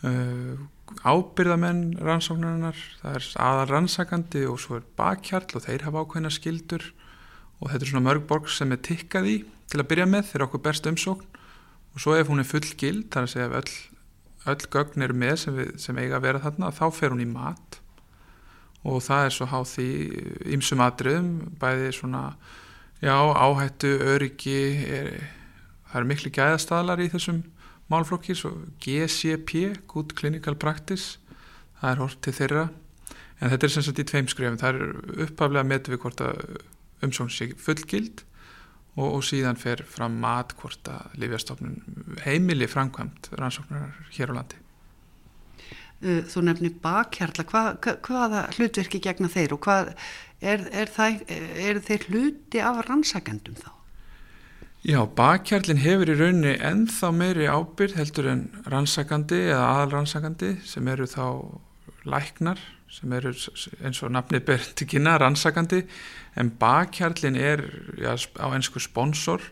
Uh, 0.00 0.56
ábyrðamenn 1.04 1.98
rannsóknarinnar, 2.00 2.78
það 3.02 3.16
er 3.18 3.26
aðal 3.44 3.66
rannsakandi 3.68 4.46
og 4.48 4.56
svo 4.62 4.78
er 4.78 4.86
bakhjarl 4.96 5.58
og 5.58 5.64
þeir 5.66 5.84
hafa 5.84 6.04
ákveðna 6.06 6.30
skildur 6.32 6.86
og 7.60 7.68
þetta 7.68 7.84
er 7.84 7.90
svona 7.90 8.06
mörg 8.06 8.24
borg 8.30 8.48
sem 8.48 8.72
er 8.72 8.80
tikkað 8.80 9.28
í 9.28 9.34
til 9.68 9.82
að 9.82 9.90
byrja 9.90 10.06
með 10.08 10.30
þegar 10.30 10.44
okkur 10.46 10.62
berst 10.64 10.88
umsókn 10.88 11.36
og 11.94 12.02
svo 12.02 12.16
ef 12.16 12.30
hún 12.30 12.42
er 12.42 12.48
full 12.48 12.66
gild, 12.78 13.08
þar 13.12 13.26
að 13.26 13.32
segja 13.34 13.48
ef 13.48 13.56
öll, 13.60 13.76
öll 14.52 14.66
gögn 14.74 15.06
eru 15.06 15.16
með 15.22 15.36
sem, 15.44 15.56
við, 15.58 15.70
sem 15.82 16.00
eiga 16.00 16.18
að 16.18 16.26
vera 16.28 16.42
þarna, 16.46 16.72
þá 16.76 16.84
fer 16.96 17.14
hún 17.14 17.24
í 17.24 17.28
mat. 17.30 17.80
Og 18.86 19.02
það 19.04 19.26
er 19.26 19.34
svo 19.36 19.48
háð 19.50 19.66
því 19.74 19.88
ymsum 20.56 20.84
atriðum, 20.84 21.32
bæði 21.60 21.90
svona 21.98 22.22
já, 23.02 23.14
áhættu, 23.16 23.90
öryggi 24.14 24.60
er, 24.88 25.10
það 25.90 25.98
eru 26.00 26.12
miklu 26.12 26.32
gæðastadlar 26.36 27.02
í 27.04 27.10
þessum 27.12 27.42
málflokki 27.90 28.36
svo 28.38 28.54
GCP, 28.80 29.66
Good 29.90 30.14
Clinical 30.16 30.54
Practice 30.54 31.18
það 31.80 31.92
er 31.92 32.02
hort 32.04 32.20
til 32.24 32.36
þeirra. 32.36 32.64
En 33.40 33.52
þetta 33.52 33.66
er 33.66 33.74
sem 33.74 33.86
sagt 33.86 34.02
í 34.02 34.06
tveim 34.08 34.28
skrifum 34.30 34.58
það 34.60 34.76
er 34.76 35.22
upphaflega 35.26 35.66
metu 35.66 35.94
við 35.94 36.02
hvort 36.02 36.24
að 36.24 36.40
umsókn 37.06 37.32
sé 37.32 37.48
fullgild 37.56 38.24
og, 38.96 39.06
og 39.06 39.22
síðan 39.26 39.58
fer 39.60 39.84
fram 39.86 40.18
mat 40.22 40.54
hvort 40.60 40.90
að 40.90 41.20
Lífjastofnun 41.22 41.78
heimili 42.24 42.68
framkvæmt 42.70 43.32
rannsóknar 43.38 43.94
hér 44.16 44.34
á 44.34 44.38
landi 44.40 44.60
uh, 46.04 46.22
Þú 46.30 46.46
nefnir 46.48 46.78
bakhjarla 46.82 47.46
Hva, 47.50 47.64
hvaða 47.78 48.46
hlutverki 48.56 49.02
gegna 49.04 49.30
þeir 49.32 49.56
og 49.56 49.62
hvað 49.66 49.92
er, 50.40 50.64
er, 50.72 50.90
það, 50.90 51.22
er 51.30 51.84
þeir 51.84 52.08
hluti 52.08 52.64
af 52.64 52.82
rannsakendum 52.88 53.58
þá? 53.60 53.70
Já, 54.80 55.02
bakkjarlinn 55.04 55.82
hefur 55.82 56.08
í 56.08 56.14
raunni 56.16 56.54
ennþá 56.64 57.10
meiri 57.12 57.48
ábyrð 57.52 57.98
heldur 57.98 58.30
en 58.30 58.46
rannsakandi 58.72 59.42
eða 59.50 59.66
aðalrannsakandi 59.74 60.54
sem 60.64 60.88
eru 60.88 61.04
þá 61.04 61.26
læknar 62.08 62.60
sem 62.90 63.12
eru 63.14 63.32
eins 63.84 64.02
og 64.02 64.12
nafnið 64.14 64.44
ber 64.48 64.64
til 64.76 64.88
kynna 64.90 65.16
rannsakandi 65.20 65.84
en 66.40 66.50
bakhjarlin 66.58 67.38
er 67.38 67.62
já, 67.98 68.14
á 68.40 68.46
ennsku 68.50 68.80
sponsor. 68.82 69.42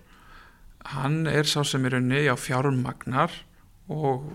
Hann 0.95 1.27
er 1.27 1.47
sá 1.47 1.63
sem 1.65 1.85
er 1.87 1.99
unni 2.01 2.27
á 2.27 2.35
fjármagnar 2.35 3.31
og 3.89 4.27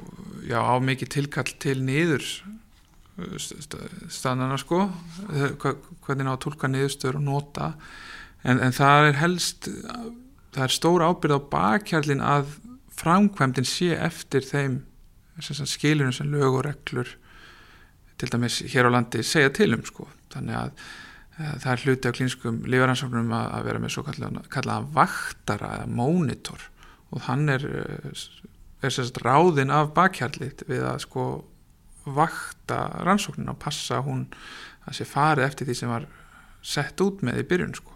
já, 0.47 0.59
á 0.59 0.75
mikið 0.79 1.13
tilkall 1.17 1.51
til 1.59 1.83
niður 1.83 2.23
stannana 4.09 4.57
sko 4.57 4.87
hvernig 5.29 6.25
ná 6.25 6.33
að 6.33 6.43
tólka 6.47 6.69
niðurstöður 6.71 7.19
og 7.19 7.27
nota. 7.27 7.73
En, 8.43 8.59
en 8.59 8.73
það 8.73 9.09
er 9.09 9.19
helst 9.19 9.69
það 10.53 10.63
er 10.65 10.73
stór 10.73 11.03
ábyrð 11.05 11.37
á 11.37 11.49
bakhjarlin 11.51 12.23
að 12.23 12.55
framkvæmdin 12.93 13.67
sé 13.67 13.93
eftir 13.97 14.45
þeim 14.45 14.81
skilunum 15.41 16.13
sem 16.13 16.29
lög 16.29 16.59
og 16.59 16.65
reglur 16.67 17.15
til 18.23 18.31
dæmis 18.33 18.61
hér 18.71 18.87
á 18.87 18.95
landi 18.95 19.23
segja 19.27 19.51
til 19.53 19.73
um 19.75 19.83
sko 19.85 20.07
þannig 20.33 20.59
að 20.59 20.69
e, 20.71 21.47
það 21.61 21.71
er 21.75 21.85
hluti 21.85 22.11
á 22.11 22.15
klínskum 22.17 22.61
lífaransóknum 22.65 23.33
að, 23.35 23.47
að 23.59 23.69
vera 23.69 23.83
með 23.83 23.95
svo 23.95 24.05
kallaðan 24.07 24.91
vaktara 24.95 25.73
eða 25.77 25.89
mónitor 26.01 26.69
og 27.13 27.25
hann 27.27 27.49
er, 27.51 27.65
er 28.81 28.93
sérst 28.93 29.19
ráðin 29.21 29.73
af 29.73 29.93
bakhjarlit 29.97 30.65
við 30.69 30.85
að 30.87 31.03
sko 31.05 31.25
vakta 32.05 32.79
rannsóknin 33.05 33.51
og 33.53 33.59
passa 33.61 34.01
hún 34.03 34.25
að 34.83 34.99
sé 34.99 35.07
farið 35.07 35.47
eftir 35.47 35.69
því 35.69 35.75
sem 35.77 35.91
var 35.91 36.07
sett 36.63 36.99
út 37.03 37.23
með 37.23 37.43
í 37.43 37.47
byrjun 37.47 37.75
sko. 37.77 37.91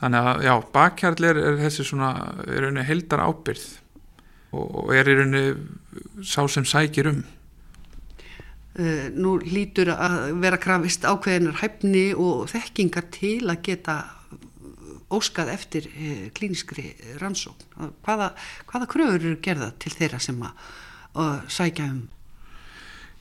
Þannig 0.00 0.28
að 0.30 0.44
já, 0.44 0.54
bakhjarlir 0.74 1.40
er 1.40 1.58
þessi 1.60 1.86
svona, 1.88 2.10
er 2.44 2.64
rauninni 2.64 2.86
heldar 2.88 3.24
ábyrð 3.24 3.66
og 4.54 4.92
er 4.94 5.10
í 5.10 5.16
rauninni 5.18 6.24
sá 6.26 6.42
sem 6.50 6.66
sækir 6.68 7.10
um. 7.10 7.22
Uh, 8.74 9.06
nú 9.14 9.36
lítur 9.38 9.92
að 9.94 10.32
vera 10.42 10.58
krafist 10.58 11.04
ákveðinar 11.06 11.60
hæfni 11.60 12.08
og 12.18 12.48
þekkingar 12.50 13.04
til 13.14 13.44
að 13.46 13.60
geta 13.68 13.98
óskað 15.14 15.52
eftir 15.52 15.86
uh, 15.92 16.24
klíniskri 16.34 16.88
rannsókn. 17.20 17.92
Hvaða, 18.02 18.32
hvaða 18.72 18.90
kröfur 18.90 19.20
eru 19.20 19.38
gerða 19.44 19.70
til 19.78 19.94
þeirra 19.94 20.18
sem 20.22 20.42
að 20.42 21.38
sækja 21.54 21.86
um 21.92 22.02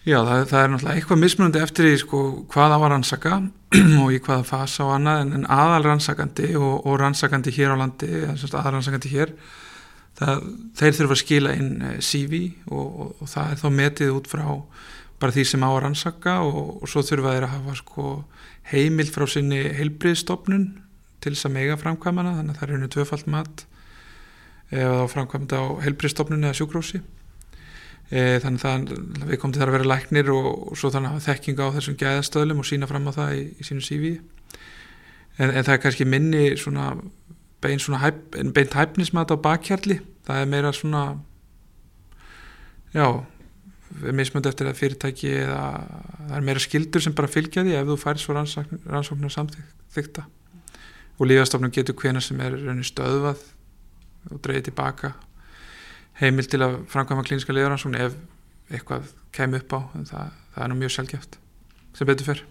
Já, 0.04 0.18
það, 0.28 0.42
það 0.50 0.60
er 0.60 0.72
náttúrulega 0.72 1.00
eitthvað 1.00 1.20
mismunandi 1.22 1.60
eftir 1.64 1.86
í 1.88 1.92
sko, 2.02 2.22
hvaða 2.52 2.80
var 2.82 2.92
rannsaka 2.92 3.38
og 4.04 4.10
í 4.12 4.18
hvaða 4.20 4.44
fasa 4.50 4.84
og 4.84 4.98
annað 4.98 5.22
en, 5.22 5.30
en 5.38 5.46
aðal 5.48 5.86
rannsakandi 5.86 6.50
og, 6.60 6.74
og 6.82 6.98
rannsakandi 7.00 7.54
hér 7.56 7.72
á 7.72 7.80
landi, 7.80 8.10
aðal 8.28 8.74
rannsakandi 8.76 9.12
hér, 9.14 9.32
það, 10.20 10.44
þeir 10.76 10.98
þurfa 10.98 11.16
að 11.16 11.22
skila 11.22 11.54
inn 11.56 11.72
eh, 11.88 11.96
CV 12.04 12.42
og, 12.68 12.84
og, 12.84 13.14
og 13.24 13.32
það 13.32 13.54
er 13.54 13.62
þá 13.64 13.66
metið 13.78 14.12
út 14.18 14.28
frá 14.34 14.44
bara 15.24 15.36
því 15.36 15.46
sem 15.48 15.64
á 15.64 15.70
að 15.72 15.82
rannsaka 15.86 16.38
og 16.44 16.84
svo 16.92 17.04
þurfa 17.08 17.36
þeir 17.38 17.48
að 17.48 17.54
hafa 17.56 17.76
sko, 17.80 18.08
heimild 18.74 19.14
frá 19.16 19.26
sinni 19.32 19.62
heilbriðstofnun 19.80 20.68
til 21.24 21.32
þess 21.32 21.48
að 21.48 21.56
mega 21.56 21.80
framkvæmana, 21.80 22.36
þannig 22.40 22.54
að 22.54 22.60
það 22.60 22.68
er 22.68 22.78
unni 22.78 22.92
tvöfald 22.92 23.30
mat 23.32 23.66
eða 24.74 25.00
þá 25.00 25.14
framkvæmda 25.16 25.62
á 25.64 25.66
heilbriðstofnun 25.86 26.48
eða 26.50 26.58
sjúkrósi 26.60 27.00
e, 28.12 28.40
þannig 28.44 28.68
að 28.68 28.94
við 29.30 29.40
komum 29.40 29.56
til 29.56 29.64
það 29.64 29.70
að 29.70 29.76
vera 29.78 29.92
læknir 29.94 30.32
og, 30.34 30.50
og 30.74 30.80
svo 30.80 30.92
þannig 30.92 31.16
að 31.16 31.28
þekkinga 31.30 31.70
á 31.72 31.76
þessum 31.78 32.00
gæðastöðlum 32.04 32.64
og 32.64 32.68
sína 32.68 32.90
fram 32.90 33.08
á 33.08 33.12
það 33.16 33.36
í, 33.38 33.44
í 33.56 33.68
sínu 33.70 33.86
CV 33.86 34.14
en, 35.40 35.50
en 35.50 35.64
það 35.64 35.76
er 35.78 35.84
kannski 35.86 36.10
minni 36.10 36.46
svona 36.60 36.92
bein 37.64 37.80
svona 37.80 38.02
hæp, 38.04 38.36
beint 38.54 38.74
hæfnismat 38.76 39.32
á 39.32 39.38
bakhjarli. 39.40 40.00
Það 40.28 40.42
er 40.42 40.50
meira 40.52 40.72
svona 40.76 41.04
já 42.94 43.08
mismönd 44.16 44.48
eftir 44.50 44.70
að 44.70 44.80
fyrirtæki 44.80 45.34
eða 45.44 45.64
það 46.30 46.38
er 46.38 46.46
meira 46.48 46.64
skildur 46.64 47.04
sem 47.04 47.16
bara 47.18 47.32
fylgja 47.32 47.66
því 47.66 47.76
ef 47.80 47.90
þú 47.90 47.98
færi 48.02 48.24
svo 48.24 48.36
rannsóknar 48.38 49.34
samþykta 49.34 50.26
og 51.20 51.30
lífastofnum 51.30 51.74
getur 51.74 51.98
hvena 52.00 52.22
sem 52.24 52.40
er 52.42 52.58
stöðvað 52.88 53.44
og 54.32 54.42
dreyði 54.44 54.70
tilbaka 54.70 55.14
heimil 56.22 56.48
til 56.50 56.62
að 56.66 56.80
framkvæma 56.92 57.26
klíniska 57.28 57.56
liðaransókn 57.56 58.00
ef 58.00 58.18
eitthvað 58.74 59.12
kemur 59.36 59.62
upp 59.62 59.78
á 59.78 59.80
það, 60.10 60.34
það 60.56 60.66
er 60.66 60.72
nú 60.72 60.80
mjög 60.82 60.96
sjálfgeft 60.96 61.40
sem 61.94 62.10
betur 62.10 62.32
fyrr 62.32 62.44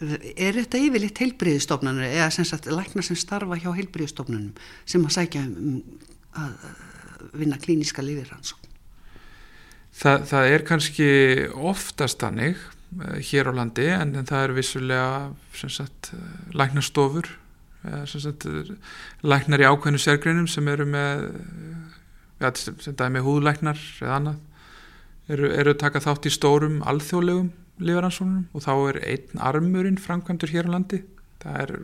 Er 0.00 0.56
þetta 0.56 0.78
yfirleitt 0.80 1.18
heilbriðistofnunum 1.20 2.06
eða 2.06 2.30
sem 2.32 2.46
sagt 2.48 2.70
lækna 2.72 3.02
sem 3.04 3.18
starfa 3.20 3.58
hjá 3.60 3.68
heilbriðistofnunum 3.76 4.54
sem 4.88 5.04
að 5.04 5.16
sækja 5.18 5.42
um 5.44 5.82
að 6.40 6.54
vinna 7.36 7.58
klíniska 7.60 8.04
liðaransókn? 8.06 8.69
Það, 10.00 10.22
það 10.30 10.50
er 10.54 10.64
kannski 10.64 11.08
oftast 11.52 12.22
hannig 12.24 12.56
eh, 12.56 13.18
hér 13.30 13.50
á 13.50 13.52
landi 13.52 13.90
en, 13.92 14.14
en 14.16 14.28
það 14.28 14.46
er 14.46 14.56
vissulega 14.56 15.66
sagt, 15.68 16.12
læknastofur 16.56 17.28
sagt, 18.08 18.44
læknar 19.24 19.62
í 19.62 19.68
ákveðinu 19.68 20.00
sérgreinum 20.00 20.48
sem 20.48 20.66
eru 20.68 20.84
með 20.88 21.26
ja, 22.40 22.50
sem 22.56 22.96
dæmi 22.96 23.22
húðlæknar 23.24 23.80
eða 24.00 24.18
annað 24.18 25.32
eru, 25.32 25.50
eru 25.54 25.76
taka 25.78 26.02
þátt 26.04 26.28
í 26.28 26.34
stórum 26.34 26.80
alþjóðlegum 26.88 27.50
lífaransónum 27.80 28.46
og 28.52 28.64
þá 28.64 28.72
er 28.90 29.00
einn 29.14 29.42
armurinn 29.50 30.00
framkvæmdur 30.00 30.52
hér 30.52 30.68
á 30.68 30.74
landi. 30.76 31.02
Það 31.40 31.60
er 31.64 31.74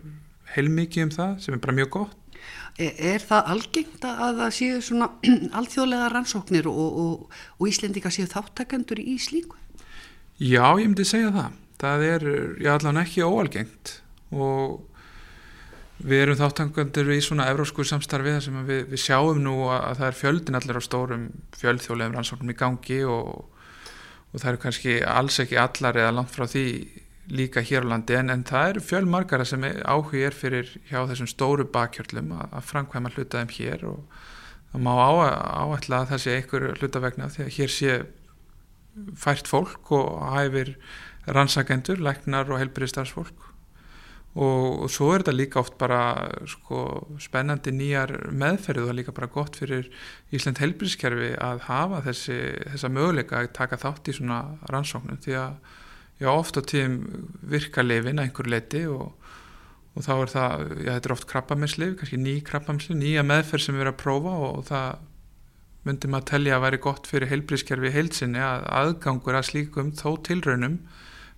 heilmikið 0.57 1.07
um 1.07 1.13
það 1.15 1.37
sem 1.45 1.57
er 1.57 1.63
bara 1.65 1.77
mjög 1.79 1.93
gott 1.97 2.17
Er, 2.77 3.23
það 3.25 3.53
algengt 3.55 4.03
að 4.05 4.41
það 4.43 4.51
séu 4.53 4.81
svona 4.85 5.09
alþjóðlega 5.59 6.11
rannsóknir 6.13 6.67
og, 6.69 6.99
og, 7.03 7.39
og 7.57 7.71
Íslendika 7.71 8.13
séu 8.13 8.29
þáttakendur 8.29 9.01
í 9.01 9.17
slíku? 9.23 9.57
Já, 10.37 10.77
ég 10.77 10.85
myndi 10.85 11.07
segja 11.09 11.33
það. 11.33 11.55
Það 11.81 12.05
er, 12.11 12.27
já, 12.61 12.71
allavega 12.75 13.07
ekki 13.07 13.25
óalgengt 13.25 13.95
og 14.37 14.85
Við 15.97 16.23
erum 16.27 16.37
þáttangandur 16.37 17.09
í 17.15 17.23
svona 17.25 17.47
evrósku 17.49 17.85
samstarfi 17.89 18.35
þar 18.35 18.43
sem 18.45 18.57
við, 18.69 18.81
við 18.91 19.01
sjáum 19.01 19.39
nú 19.41 19.55
að 19.73 19.95
það 19.97 20.09
er 20.11 20.19
fjöldin 20.19 20.59
allir 20.59 20.77
á 20.77 20.83
stórum 20.85 21.23
fjöldþjóðlegum 21.57 22.19
rannsóknum 22.19 22.53
í 22.53 22.57
gangi 22.61 22.99
og, 23.09 23.31
og 24.29 24.43
það 24.43 24.51
eru 24.51 24.61
kannski 24.67 24.97
alls 25.09 25.41
ekki 25.41 25.57
allar 25.61 25.97
eða 26.03 26.13
langt 26.19 26.35
frá 26.35 26.45
því 26.53 26.67
líka 27.31 27.63
hér 27.65 27.87
á 27.87 27.91
landi 27.91 28.15
en, 28.15 28.31
en 28.31 28.45
það 28.47 28.69
eru 28.71 28.83
fjöldmarkara 28.87 29.47
sem 29.49 29.65
áhug 29.83 30.15
er 30.21 30.37
fyrir 30.37 30.71
hjá 30.91 31.01
þessum 31.11 31.31
stóru 31.31 31.67
bakkjörlum 31.75 32.31
að, 32.37 32.53
að 32.59 32.69
framkvæma 32.71 33.13
hlutaðum 33.15 33.55
hér 33.57 33.87
og 33.91 34.21
það 34.73 34.85
má 34.87 34.93
á, 34.95 35.11
áætla 35.67 36.03
að 36.03 36.13
það 36.13 36.23
sé 36.23 36.37
einhver 36.37 36.69
hlutavegna 36.77 37.33
því 37.35 37.47
að 37.47 37.53
hér 37.57 37.75
sé 37.75 37.99
fært 39.19 39.51
fólk 39.51 39.91
og 39.93 40.23
hæfir 40.33 40.77
rannsakendur, 41.27 42.01
læknar 42.01 42.49
og 42.53 42.61
helbriðstarfsfólk 42.63 43.47
og, 44.37 44.85
og 44.85 44.93
svo 44.93 45.11
er 45.15 45.25
þetta 45.25 45.35
líka 45.35 45.61
oft 45.63 45.77
bara 45.81 46.01
sko, 46.49 46.83
spennandi 47.23 47.73
nýjar 47.75 48.13
meðferð 48.37 48.91
og 48.91 48.99
líka 48.99 49.15
bara 49.17 49.31
gott 49.33 49.57
fyrir 49.59 49.89
Ísland 50.35 50.61
helbrískerfi 50.63 51.33
að 51.41 51.65
hafa 51.71 52.03
þessi, 52.07 52.39
þessa 52.75 52.93
möguleika 52.93 53.41
að 53.41 53.51
taka 53.57 53.81
þátt 53.81 54.13
í 54.13 54.17
svona 54.19 54.41
rannsóknum 54.71 55.21
því 55.25 55.39
að 55.41 55.59
já, 56.21 56.31
oft 56.33 56.59
á 56.59 56.63
tíum 56.65 57.01
virka 57.43 57.85
lifin 57.85 58.21
að 58.21 58.29
einhver 58.29 58.51
leiti 58.51 58.85
og, 58.91 59.13
og 59.97 60.07
þá 60.07 60.13
er 60.15 60.33
það, 60.33 60.65
já 60.85 60.91
þetta 60.95 61.11
er 61.11 61.17
oft 61.17 61.29
krabbamennslif, 61.31 61.99
kannski 62.01 62.21
ný 62.21 62.39
krabbamennslif, 62.47 62.99
nýja 63.01 63.27
meðferð 63.27 63.67
sem 63.67 63.77
við 63.77 63.87
erum 63.87 63.97
að 63.97 64.03
prófa 64.03 64.35
og, 64.37 64.51
og 64.61 64.67
það 64.71 65.05
myndi 65.87 66.11
maður 66.11 66.25
að 66.25 66.31
tellja 66.33 66.57
að 66.57 66.65
væri 66.65 66.83
gott 66.83 67.07
fyrir 67.07 67.31
heilbrískerfi 67.31 67.93
heilsinni 67.95 68.43
að 68.43 68.65
aðgangur 68.81 69.39
að 69.39 69.49
slíkum 69.53 69.93
þó 69.95 70.09
tilraunum 70.27 70.81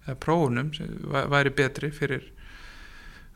eða 0.06 0.20
prófunum 0.24 0.70
væri 1.34 1.52
betri 1.58 1.90
fyrir 1.92 2.30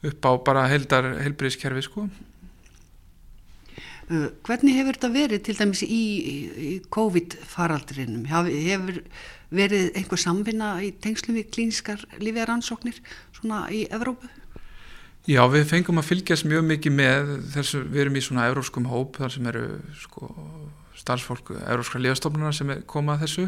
upp 0.08 0.24
á 0.24 0.32
bara 0.46 0.68
heldar 0.72 1.10
heilbríðskerfi 1.20 1.84
sko 1.84 2.06
Hvernig 4.44 4.76
hefur 4.76 4.98
þetta 4.98 5.12
verið 5.14 5.42
til 5.46 5.56
dæmis 5.56 5.82
í, 5.86 6.02
í 6.52 6.72
COVID-faraldrinum? 6.92 8.26
Hefur 8.28 9.00
verið 9.52 9.90
einhver 9.96 10.20
samvinna 10.20 10.74
í 10.84 10.92
tengslu 11.02 11.36
við 11.36 11.50
klíniskar 11.54 12.04
lífjaransóknir 12.20 13.00
svona 13.36 13.64
í 13.72 13.86
Evrópu? 13.92 14.28
Já, 15.30 15.44
við 15.46 15.68
fengum 15.70 16.00
að 16.02 16.08
fylgjast 16.08 16.48
mjög 16.50 16.64
mikið 16.66 16.94
með 16.98 17.28
þess 17.54 17.76
að 17.78 17.90
við 17.94 18.00
erum 18.02 18.16
í 18.18 18.22
svona 18.26 18.46
evróskum 18.50 18.88
hóp 18.90 19.20
þar 19.22 19.34
sem 19.36 19.50
eru 19.52 19.66
sko, 20.00 20.30
starfsfólk 20.98 21.52
evróskra 21.60 22.00
lífastofnunar 22.02 22.56
sem 22.56 22.72
koma 22.90 23.14
að 23.14 23.28
þessu 23.28 23.44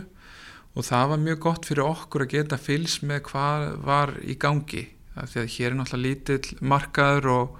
og 0.75 0.87
það 0.87 1.09
var 1.11 1.23
mjög 1.25 1.41
gott 1.43 1.67
fyrir 1.67 1.89
okkur 1.89 2.25
að 2.25 2.35
geta 2.37 2.61
fylgst 2.63 3.03
með 3.07 3.25
hvað 3.27 3.67
var 3.89 4.15
í 4.23 4.37
gangi 4.39 4.85
að 5.19 5.35
hér 5.57 5.73
er 5.73 5.77
náttúrulega 5.81 6.05
lítill 6.07 6.63
markaður 6.63 7.29
og, 7.35 7.59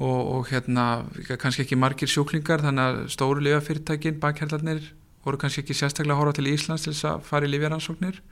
og, 0.00 0.20
og 0.34 0.48
hérna 0.48 0.86
kannski 1.40 1.66
ekki 1.66 1.78
margir 1.78 2.10
sjúklingar 2.10 2.64
þannig 2.64 2.86
að 2.86 3.02
stóru 3.12 3.44
lifafyrirtækin, 3.44 4.20
bakhjallarnir 4.22 4.94
voru 5.24 5.40
kannski 5.40 5.64
ekki 5.64 5.76
sérstaklega 5.76 6.16
að 6.16 6.22
horfa 6.22 6.38
til 6.38 6.48
Íslands 6.48 6.86
til 6.86 6.94
þess 6.94 7.08
að 7.10 7.26
fara 7.28 7.48
í 7.48 7.52
lifjaransóknir 7.52 8.22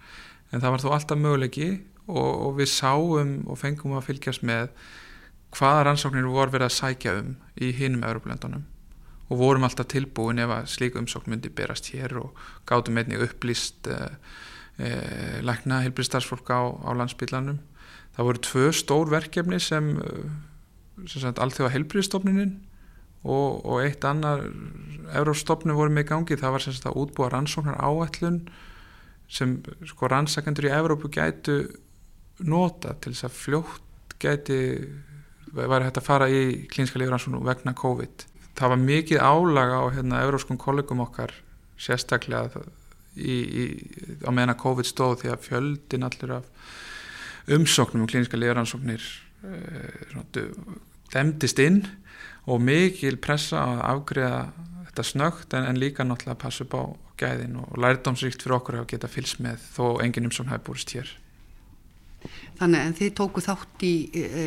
en 0.52 0.62
það 0.62 0.72
var 0.72 0.84
þó 0.84 0.88
alltaf 0.96 1.20
möguleiki 1.20 1.68
og, 2.08 2.32
og 2.48 2.56
við 2.62 2.72
sáum 2.72 3.36
og 3.44 3.60
fengum 3.60 3.98
að 3.98 4.08
fylgjast 4.08 4.46
með 4.48 4.72
hvaða 5.56 5.84
rannsóknir 5.88 6.28
voru 6.32 6.56
verið 6.56 6.70
að 6.70 6.76
sækja 6.78 7.16
um 7.20 7.30
í 7.60 7.70
hinum 7.76 8.04
Európlöndunum 8.08 8.66
og 9.28 9.40
vorum 9.40 9.66
alltaf 9.68 9.90
tilbúin 9.92 10.40
ef 10.40 10.52
að 10.52 10.70
slíku 10.72 11.00
umsókn 11.02 11.34
myndi 11.34 11.50
berast 11.52 11.90
hér 11.92 12.16
og 12.22 12.36
gátum 12.68 12.96
einnig 13.00 13.20
upplýst 13.26 13.90
uh, 13.92 14.08
eh, 14.80 15.40
lækna 15.44 15.82
heilbriðstarfsfólk 15.84 16.48
á, 16.48 16.60
á 16.64 16.90
landsbyglanum. 16.96 17.58
Það 18.16 18.28
voru 18.28 18.42
tvö 18.46 18.70
stór 18.72 19.12
verkefni 19.12 19.60
sem, 19.60 19.90
sem 20.00 20.47
allþjóða 21.06 21.74
heilbriðstofnunin 21.74 22.54
og, 23.24 23.64
og 23.64 23.82
eitt 23.82 24.04
annar 24.06 24.44
Európstofnun 25.16 25.76
voru 25.76 25.92
með 25.94 26.08
gangi, 26.12 26.38
það 26.38 26.54
var 26.54 26.64
sem 26.64 26.76
sagt 26.76 26.88
að 26.90 26.98
útbúa 27.02 27.30
rannsóknar 27.32 27.80
áætlun 27.80 28.42
sem 29.28 29.58
sko 29.88 30.08
rannsakendur 30.08 30.68
í 30.68 30.72
Európu 30.72 31.10
gætu 31.12 31.60
nota 32.38 32.94
til 33.02 33.12
þess 33.12 33.28
að 33.28 33.36
fljótt 33.36 34.16
gæti 34.22 34.58
væri 35.54 35.88
hægt 35.88 36.00
að 36.00 36.06
fara 36.06 36.28
í 36.30 36.42
klínska 36.70 37.00
lífrannsóknu 37.00 37.40
vegna 37.46 37.74
COVID. 37.76 38.26
Það 38.58 38.72
var 38.74 38.82
mikið 38.82 39.22
álaga 39.22 39.80
á 39.80 39.84
hérna 39.94 40.22
európskum 40.24 40.58
kollegum 40.60 41.02
okkar 41.04 41.32
sérstaklega 41.78 42.64
í, 43.16 43.34
í, 43.34 43.64
á 44.26 44.30
meðan 44.30 44.54
að 44.54 44.62
COVID 44.64 44.88
stóð 44.88 45.22
því 45.22 45.32
að 45.32 45.46
fjöldin 45.46 46.06
allir 46.08 46.34
af 46.40 46.50
umsóknum 47.48 48.04
um 48.04 48.10
klíniska 48.10 48.38
lífrannsóknir 48.38 49.04
demdist 51.12 51.60
inn 51.62 51.82
og 52.48 52.62
mikil 52.64 53.18
pressa 53.22 53.60
að 53.62 53.84
afgriða 53.92 54.40
þetta 54.88 55.04
snögt 55.06 55.54
en, 55.54 55.68
en 55.68 55.80
líka 55.80 56.06
náttúrulega 56.06 56.36
að 56.36 56.42
passa 56.42 56.66
upp 56.66 56.74
á 56.74 56.82
gæðin 57.18 57.58
og 57.60 57.78
lærdómsríkt 57.82 58.44
fyrir 58.44 58.58
okkur 58.58 58.80
að 58.80 58.90
geta 58.92 59.10
fylgst 59.10 59.42
með 59.44 59.64
þó 59.74 59.98
engin 60.04 60.28
umsókn 60.28 60.52
hafi 60.52 60.64
búist 60.68 60.94
hér. 60.96 61.10
Þannig 62.58 62.84
en 62.84 62.96
þið 62.98 63.10
tóku 63.20 63.42
þátt 63.44 63.84
í 63.86 63.92
e, 64.10 64.22
e, 64.26 64.46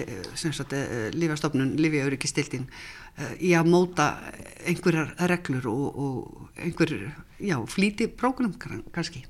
e, 0.75 1.03
lífastofnun, 1.15 1.77
lífiaurikistildin 1.79 2.65
í 3.39 3.53
að 3.55 3.69
móta 3.71 4.07
einhverjar 4.67 5.13
reglur 5.31 5.67
og, 5.71 5.99
og 6.03 6.59
einhver, 6.59 6.95
flíti 7.71 8.07
prógrunum 8.07 8.55
kannski. 8.91 9.23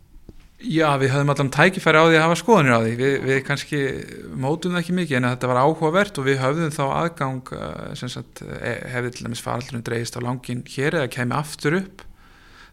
Já, 0.62 0.88
við 1.02 1.10
höfum 1.16 1.32
allan 1.34 1.50
tækifæri 1.54 1.98
á 1.98 2.06
því 2.06 2.18
að 2.20 2.24
hafa 2.26 2.38
skoðanir 2.38 2.76
á 2.78 2.82
því. 2.84 2.94
Vi, 3.00 3.10
við 3.26 3.42
kannski 3.48 3.82
mótum 4.38 4.76
það 4.76 4.84
ekki 4.84 4.96
mikið 5.00 5.18
en 5.18 5.30
þetta 5.32 5.50
var 5.50 5.62
áhugavert 5.64 6.22
og 6.22 6.28
við 6.28 6.40
höfðum 6.44 6.76
þá 6.76 6.84
aðgang, 7.00 7.52
sagt, 7.98 8.44
hefði 8.94 9.14
til 9.16 9.26
dæmis 9.26 9.42
farallunum 9.42 9.86
dreigist 9.88 10.18
á 10.18 10.22
langin 10.22 10.62
hér 10.70 11.00
eða 11.02 11.12
kemi 11.18 11.38
aftur 11.40 11.80
upp, 11.82 12.06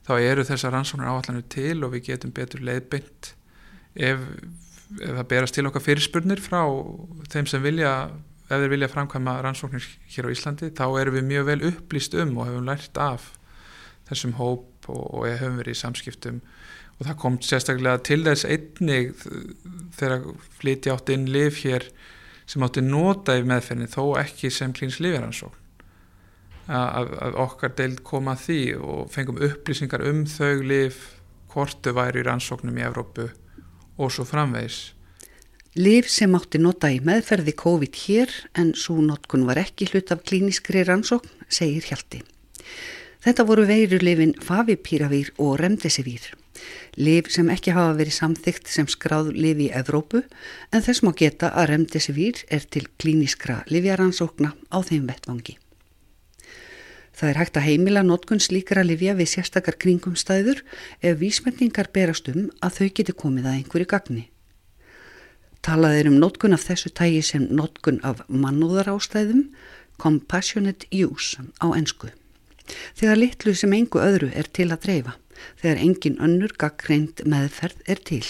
þá 0.05 0.13
eru 0.19 0.45
þessar 0.49 0.77
rannsóknar 0.77 1.15
áallanur 1.15 1.49
til 1.49 1.79
og 1.81 1.95
við 1.97 2.11
getum 2.13 2.35
betur 2.37 2.65
leiðbynd 2.69 3.33
ef 3.99 4.25
ef 4.97 5.13
það 5.19 5.27
berast 5.29 5.57
til 5.57 5.67
okkar 5.69 5.85
fyrirspurnir 5.85 6.41
frá 6.41 6.63
þeim 7.33 7.49
sem 7.51 7.65
vilja 7.65 7.93
ef 8.49 8.55
þeir 8.55 8.73
vilja 8.73 8.91
framkvæma 8.93 9.37
rannsóknir 9.45 9.85
hér 10.09 10.29
á 10.29 10.33
Íslandi 10.33 10.71
þá 10.77 10.87
erum 11.03 11.19
við 11.19 11.27
mjög 11.29 11.49
vel 11.51 11.59
upplýst 11.73 12.17
um 12.23 12.39
og 12.39 12.49
hefum 12.49 12.69
lært 12.69 13.01
af 13.03 13.35
þessum 14.09 14.39
hóp 14.39 14.89
og, 14.89 15.03
og 15.13 15.27
hefum 15.29 15.61
verið 15.61 15.77
í 15.77 15.83
samskiptum 15.83 16.41
og 16.99 17.07
það 17.07 17.19
kom 17.23 17.39
sérstaklega 17.45 18.03
til 18.07 18.21
þess 18.27 18.49
einnig 18.49 19.15
þegar 19.99 20.27
flyti 20.59 20.93
átt 20.93 21.13
inn 21.15 21.29
liv 21.31 21.63
hér 21.63 21.87
sem 22.49 22.65
átti 22.65 22.83
nota 22.83 23.37
í 23.39 23.47
meðferðin 23.47 23.93
þó 23.93 24.19
ekki 24.21 24.51
sem 24.55 24.75
klíns 24.75 24.99
lifiransókn 25.03 25.65
að, 26.69 27.15
að 27.25 27.39
okkar 27.45 27.75
deild 27.79 28.03
koma 28.07 28.35
því 28.39 28.61
og 28.79 29.09
fengum 29.13 29.41
upplýsingar 29.45 30.05
um 30.09 30.25
þau 30.29 30.61
liv 30.65 31.01
hvort 31.53 31.81
þau 31.85 31.97
væri 31.97 32.25
rannsóknum 32.27 32.79
í 32.79 32.85
Evrópu 32.85 33.29
og 33.99 34.13
svo 34.15 34.27
framvegs. 34.29 34.93
Liv 35.79 36.09
sem 36.11 36.35
átti 36.35 36.61
nota 36.61 36.91
í 36.91 36.99
meðferði 37.05 37.55
COVID 37.59 38.01
hér 38.05 38.33
en 38.59 38.73
svo 38.77 38.99
notkun 39.05 39.47
var 39.49 39.61
ekki 39.63 39.89
hlut 39.93 40.13
af 40.15 40.25
klíniskri 40.27 40.83
rannsókn, 40.87 41.31
segir 41.49 41.87
Hjalti. 41.87 42.23
Þetta 43.25 43.47
voru 43.47 43.67
veirulifin 43.69 44.35
Favipíravir 44.43 45.33
og 45.43 45.59
Remdesivir. 45.61 46.33
Liv 46.99 47.31
sem 47.31 47.49
ekki 47.53 47.75
hafa 47.77 47.95
verið 47.99 48.17
samþygt 48.17 48.71
sem 48.73 48.89
skráð 48.91 49.31
liv 49.37 49.61
í 49.63 49.71
Evrópu 49.75 50.25
en 50.73 50.85
þess 50.85 51.05
má 51.07 51.13
geta 51.17 51.53
að 51.55 51.71
Remdesivir 51.73 52.45
er 52.51 52.67
til 52.67 52.87
klíniskra 52.99 53.63
livjarannsókna 53.71 54.55
á 54.73 54.79
þeim 54.83 55.07
vettvangi. 55.11 55.59
Það 57.19 57.31
er 57.33 57.39
hægt 57.41 57.57
að 57.59 57.67
heimila 57.67 58.03
notkun 58.07 58.39
slíkra 58.39 58.85
livja 58.87 59.17
við 59.19 59.33
sérstakar 59.33 59.75
kringumstæður 59.83 60.61
ef 61.03 61.17
vísmendingar 61.19 61.91
berast 61.95 62.31
um 62.31 62.45
að 62.63 62.77
þau 62.77 62.89
geti 63.01 63.15
komið 63.23 63.49
að 63.49 63.57
einhverju 63.57 63.89
gagni. 63.91 64.29
Talað 65.67 65.97
er 65.99 66.09
um 66.13 66.21
notkun 66.23 66.55
af 66.55 66.63
þessu 66.69 66.93
tægi 66.95 67.25
sem 67.27 67.49
notkun 67.51 67.99
af 68.07 68.23
mannúðar 68.31 68.93
ástæðum, 68.93 69.49
compassionate 69.99 70.87
use 70.95 71.43
á 71.59 71.67
ennsku. 71.75 72.13
Þegar 72.95 73.19
litlu 73.19 73.55
sem 73.59 73.75
engu 73.75 73.99
öðru 73.99 74.31
er 74.39 74.47
til 74.55 74.69
að 74.71 74.85
dreifa, 74.87 75.17
þegar 75.61 75.83
engin 75.83 76.21
önnur 76.23 76.55
gaggreind 76.59 77.25
meðferð 77.29 77.83
er 77.87 78.01
til. 78.11 78.25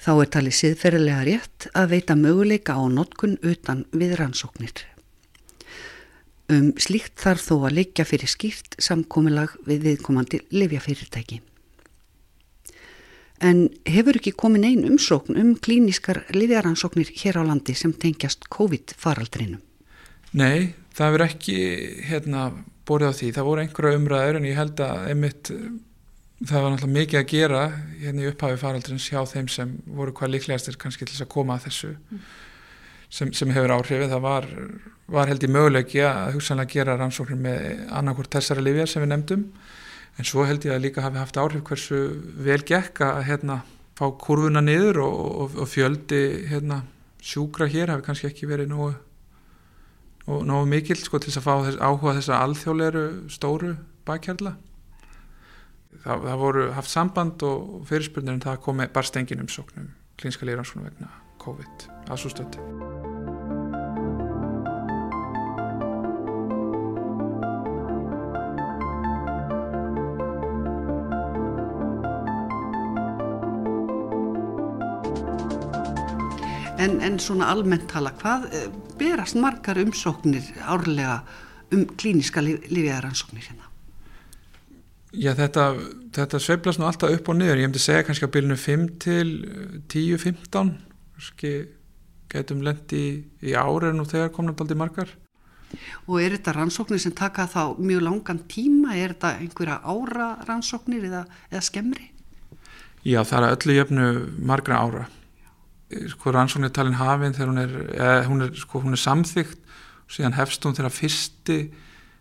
Þá 0.00 0.12
er 0.14 0.30
talið 0.32 0.56
siðferðilega 0.56 1.26
rétt 1.28 1.68
að 1.76 1.92
veita 1.92 2.16
möguleika 2.16 2.78
á 2.78 2.82
notkun 2.88 3.36
utan 3.44 3.84
við 3.92 4.16
rannsóknir. 4.20 4.86
Um 6.50 6.72
slíkt 6.80 7.20
þarf 7.20 7.44
þó 7.46 7.54
að 7.68 7.76
leikja 7.78 8.08
fyrir 8.08 8.30
skýrt 8.30 8.74
samkomilag 8.82 9.52
við 9.68 9.84
viðkomandi 9.86 10.40
lifjafyrirtæki. 10.50 11.42
En 13.40 13.68
hefur 13.88 14.18
ekki 14.18 14.34
komin 14.36 14.66
einn 14.68 14.84
umsókn 14.88 15.38
um 15.40 15.52
klíniskar 15.56 16.24
lifjaransóknir 16.34 17.12
hér 17.22 17.38
á 17.40 17.42
landi 17.48 17.76
sem 17.76 17.92
tengjast 17.92 18.50
COVID-faraldrinum? 18.52 19.62
Nei, 20.36 20.74
það 20.92 21.06
hefur 21.06 21.24
ekki 21.24 21.56
hérna, 22.10 22.42
borðið 22.90 23.14
á 23.14 23.18
því. 23.20 23.30
Það 23.38 23.48
voru 23.48 23.64
einhverja 23.64 24.02
umræður 24.02 24.40
en 24.40 24.50
ég 24.50 24.60
held 24.60 24.84
að 24.84 25.08
einmitt 25.14 25.54
það 26.40 26.62
var 26.64 26.70
náttúrulega 26.74 26.98
mikið 26.98 27.22
að 27.22 27.32
gera 27.32 27.64
hérna 28.02 28.22
í 28.22 28.30
upphafi 28.30 28.60
faraldrins 28.60 29.08
hjá 29.12 29.24
þeim 29.28 29.50
sem 29.52 29.74
voru 29.86 30.14
hvað 30.16 30.34
líklegastir 30.34 30.78
kannski 30.80 31.08
til 31.08 31.20
að 31.20 31.34
koma 31.34 31.58
að 31.58 31.68
þessu. 31.68 31.96
Mm 32.10 32.22
sem, 33.10 33.32
sem 33.34 33.50
hefur 33.54 33.74
áhrifið. 33.74 34.08
Það 34.12 34.24
var, 34.24 34.48
var 35.10 35.30
held 35.30 35.44
í 35.44 35.50
mögulegi 35.50 36.04
að 36.06 36.36
hugsanlega 36.36 36.74
gera 36.76 36.96
rannsóknir 37.00 37.42
með 37.42 37.84
annarkort 37.98 38.32
þessari 38.36 38.64
lifjar 38.66 38.92
sem 38.92 39.04
við 39.04 39.12
nefndum 39.14 39.44
en 40.18 40.26
svo 40.26 40.46
held 40.46 40.64
ég 40.66 40.74
að 40.74 40.84
líka 40.86 41.04
hafi 41.04 41.20
haft 41.20 41.38
áhrif 41.40 41.64
hversu 41.66 42.00
vel 42.44 42.60
gekk 42.66 43.02
að 43.06 43.22
hérna 43.28 43.60
fá 43.98 44.06
kurvuna 44.20 44.62
niður 44.64 45.02
og, 45.04 45.20
og, 45.44 45.60
og 45.64 45.70
fjöldi 45.70 46.22
hérna 46.50 46.82
sjúkra 47.24 47.68
hér 47.70 47.94
hafi 47.94 48.06
kannski 48.06 48.30
ekki 48.30 48.48
verið 48.48 48.72
nógu, 48.72 48.94
nógu, 50.30 50.46
nógu 50.46 50.66
mikil 50.70 50.98
sko 50.98 51.18
til 51.18 51.32
að 51.34 51.46
fá 51.46 51.54
þess, 51.66 51.78
áhuga 51.82 52.16
þess 52.18 52.32
að 52.32 52.42
alþjóðleru 52.46 53.04
stóru 53.32 53.76
bakkjærla. 54.08 54.56
Það, 56.00 56.26
það 56.26 56.42
voru 56.44 56.66
haft 56.76 56.90
samband 56.90 57.46
og 57.46 57.86
fyrirspurnir 57.90 58.36
en 58.38 58.44
það 58.44 58.62
komi 58.64 58.88
bara 58.94 59.10
stengin 59.10 59.42
umsóknum 59.42 59.90
klínska 60.20 60.46
lífrannsóknum 60.46 60.90
vegna 60.90 61.14
COVID 61.40 61.88
að 62.08 62.20
svo 62.20 62.34
stöndi. 62.34 63.09
En, 76.80 77.00
en 77.04 77.18
svona 77.20 77.50
almennt 77.52 77.88
tala, 77.90 78.12
hvað 78.16 78.46
eh, 78.56 78.68
berast 79.00 79.36
margar 79.36 79.78
umsóknir 79.82 80.46
árlega 80.64 81.20
um 81.74 81.84
klíniska 82.00 82.40
lífiðaransóknir 82.42 83.50
hérna? 83.50 83.66
Já, 85.10 85.34
þetta, 85.36 85.64
þetta 86.14 86.40
sveiflast 86.40 86.80
nú 86.80 86.86
alltaf 86.86 87.12
upp 87.12 87.28
og 87.28 87.36
niður. 87.36 87.58
Ég 87.58 87.68
hefndi 87.68 87.82
segja 87.82 88.06
kannski 88.06 88.30
á 88.30 88.34
bylnu 88.34 88.56
5 88.56 88.86
til 89.02 89.32
10-15, 89.90 90.72
kannski 91.18 91.52
getum 92.30 92.62
lendi 92.64 93.00
í, 93.02 93.12
í 93.50 93.56
ári 93.58 93.90
en 93.90 94.00
nú 94.00 94.06
þegar 94.08 94.32
komna 94.32 94.54
alltaf 94.54 94.78
margar. 94.78 95.12
Og 96.08 96.16
er 96.22 96.38
þetta 96.38 96.56
rannsóknir 96.56 97.02
sem 97.02 97.14
taka 97.14 97.46
þá 97.50 97.76
mjög 97.78 98.06
langan 98.06 98.44
tíma? 98.50 98.96
Er 98.96 99.12
þetta 99.18 99.36
einhverja 99.42 99.80
ára 99.84 100.32
rannsóknir 100.48 101.10
eða, 101.10 101.26
eða 101.50 101.66
skemmri? 101.66 102.08
Já, 103.04 103.20
það 103.26 103.40
er 103.42 103.56
öllu 103.56 103.80
jöfnu 103.80 104.12
margra 104.48 104.80
ára 104.80 105.08
sko 105.90 106.32
rannsóknir 106.34 106.72
talin 106.74 106.98
hafinn 107.00 107.34
þegar 107.34 107.50
hún 107.50 107.62
er, 107.62 107.72
eða, 107.96 108.18
hún 108.28 108.44
er, 108.46 108.52
sko, 108.58 108.82
hún 108.84 108.94
er 108.94 109.02
samþygt 109.02 109.58
og 110.04 110.14
síðan 110.14 110.36
hefst 110.38 110.66
hún 110.66 110.76
þegar 110.78 110.94
fyrsti 110.94 111.58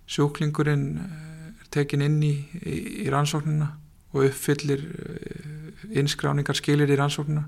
sjúklingurinn 0.09 0.87
eh, 1.03 1.51
er 1.61 1.69
tekin 1.73 2.05
inn 2.05 2.17
í, 2.25 2.33
í, 2.63 2.79
í 3.05 3.07
rannsóknina 3.13 3.69
og 4.15 4.25
uppfyllir 4.25 4.85
eh, 4.89 5.85
innskráningar 6.01 6.57
skilir 6.57 6.89
í 6.89 6.97
rannsóknina. 6.97 7.45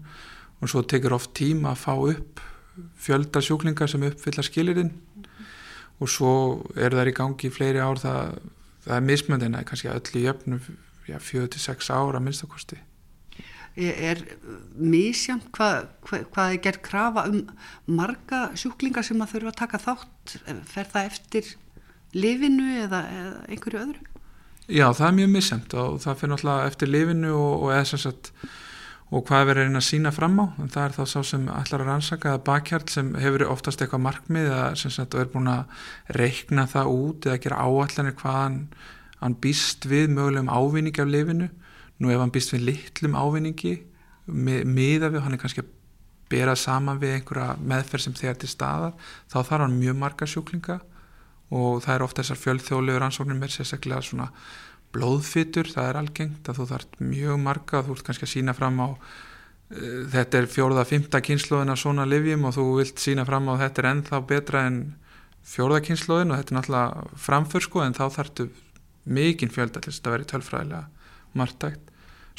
Og 0.61 0.69
svo 0.69 0.83
tekir 0.85 1.15
oft 1.15 1.33
tíma 1.33 1.71
að 1.71 1.81
fá 1.81 1.93
upp 1.97 2.41
fjölda 3.01 3.41
sjúklingar 3.41 3.89
sem 3.89 4.03
uppfyllar 4.05 4.45
skilirinn 4.45 4.93
og 6.01 6.09
svo 6.09 6.33
er 6.77 6.93
það 6.93 7.09
í 7.09 7.15
gangi 7.17 7.49
í 7.49 7.53
fleiri 7.53 7.81
ár. 7.81 7.97
Það, 8.01 8.37
það 8.85 8.95
er 8.99 9.09
mismöndina 9.09 9.65
kannski 9.65 9.89
öll 9.89 10.21
í 10.21 10.25
jöfnum 10.27 10.61
4-6 11.11 11.89
ára 11.91 12.21
minnstakosti 12.21 12.77
er 13.75 14.21
mísjönd 14.75 15.47
hvað, 15.55 15.85
hvað, 16.03 16.23
hvað 16.33 16.53
er 16.53 16.63
gerð 16.65 16.81
krafa 16.83 17.25
um 17.29 17.43
marga 17.87 18.49
sjúklingar 18.59 19.05
sem 19.07 19.21
að 19.23 19.35
þurfa 19.35 19.53
að 19.53 19.59
taka 19.61 19.81
þátt? 19.85 20.33
Fer 20.67 20.89
það 20.91 21.11
eftir 21.11 21.53
lifinu 22.11 22.67
eða, 22.83 23.05
eða 23.19 23.45
einhverju 23.47 23.83
öðru? 23.85 24.09
Já, 24.71 24.87
það 24.95 25.07
er 25.07 25.15
mjög 25.19 25.31
misjönd 25.35 25.77
og 25.79 25.95
það 26.03 26.19
fyrir 26.19 26.33
náttúrulega 26.33 26.67
eftir 26.71 26.91
lifinu 26.91 27.31
og, 27.35 27.53
og 27.63 27.71
eða 27.75 27.87
sem 27.91 28.03
sagt 28.03 28.33
og 29.11 29.25
hvað 29.27 29.47
verður 29.49 29.67
einn 29.67 29.79
að 29.79 29.87
sína 29.87 30.11
fram 30.15 30.37
á. 30.39 30.45
En 30.63 30.69
það 30.71 30.85
er 30.85 30.93
þá 30.95 31.01
sá 31.11 31.17
sem 31.27 31.47
ætlar 31.51 31.83
að 31.83 31.89
rannsaka 31.89 32.29
eða 32.31 32.43
bakhjart 32.47 32.93
sem 32.93 33.09
hefur 33.19 33.43
oftast 33.51 33.83
eitthvað 33.83 34.05
markmið 34.05 34.51
sem 34.79 34.93
sagt 34.93 35.15
og 35.15 35.23
er 35.23 35.31
búin 35.33 35.51
að 35.51 35.87
reikna 36.15 36.67
það 36.71 36.91
út 36.93 37.27
eða 37.27 37.41
gera 37.43 37.65
áallanir 37.65 38.15
hvað 38.21 38.37
hann, 38.37 38.61
hann 39.19 39.35
býst 39.43 39.87
við 39.91 40.13
mögulegum 40.15 40.51
ávinningi 40.51 41.03
af 41.03 41.11
lifinu 41.11 41.49
nú 42.01 42.11
ef 42.11 42.21
hann 42.21 42.33
býst 42.33 42.53
við 42.55 42.65
litlum 42.71 43.17
ávinningi 43.17 43.75
miða 44.27 45.11
við 45.11 45.23
hann 45.25 45.37
er 45.37 45.41
kannski 45.41 45.63
að 45.63 45.71
bera 46.31 46.55
saman 46.55 46.99
við 47.01 47.17
einhverja 47.17 47.57
meðferð 47.59 48.05
sem 48.05 48.15
þegar 48.17 48.39
til 48.41 48.49
staðar 48.49 48.93
þá 49.31 49.37
þarf 49.41 49.63
hann 49.65 49.79
mjög 49.79 49.97
marga 49.99 50.27
sjúklinga 50.29 50.79
og 51.51 51.81
það 51.83 51.95
er 51.95 52.05
ofta 52.05 52.23
þessar 52.23 52.39
fjöldþjóðlegur 52.45 53.07
ansóknir 53.07 53.39
með 53.39 53.57
sérstaklega 53.57 54.05
svona 54.07 54.29
blóðfittur, 54.95 55.69
það 55.71 55.89
er 55.89 55.99
algengt 56.01 56.47
að 56.49 56.61
þú 56.61 56.67
þarf 56.71 56.95
mjög 57.03 57.43
marga, 57.43 57.83
þú 57.85 57.95
ert 57.95 58.07
kannski 58.07 58.27
að 58.27 58.33
sína 58.33 58.55
fram 58.55 58.79
á 58.83 58.87
uh, 58.91 58.97
þetta 60.11 60.39
er 60.39 60.49
fjórða, 60.51 60.87
fymta 60.87 61.21
kynnslóðin 61.23 61.73
af 61.73 61.79
svona 61.83 62.07
livjum 62.07 62.47
og 62.47 62.55
þú 62.57 62.65
vilt 62.79 63.03
sína 63.03 63.27
fram 63.27 63.51
á 63.51 63.53
þetta 63.61 63.83
er 63.83 63.89
ennþá 63.91 64.23
betra 64.31 64.65
en 64.69 64.81
fjórða 65.47 65.83
kynnslóðin 65.87 66.33
og 66.33 66.41
þetta 66.41 66.53
er 66.53 66.59
náttúrulega 66.59 67.21
framför 67.27 67.67
sko 67.67 67.85
en 67.85 67.95
þá 67.97 68.03
þarftu 68.17 68.49
mikinn 69.11 69.51
fjölda 69.51 69.79
til 69.79 69.91
þess 69.91 69.99
að 69.99 70.03
þetta 70.03 70.15
veri 70.15 70.29
tölfræðilega 70.31 70.83
margtækt. 71.39 71.90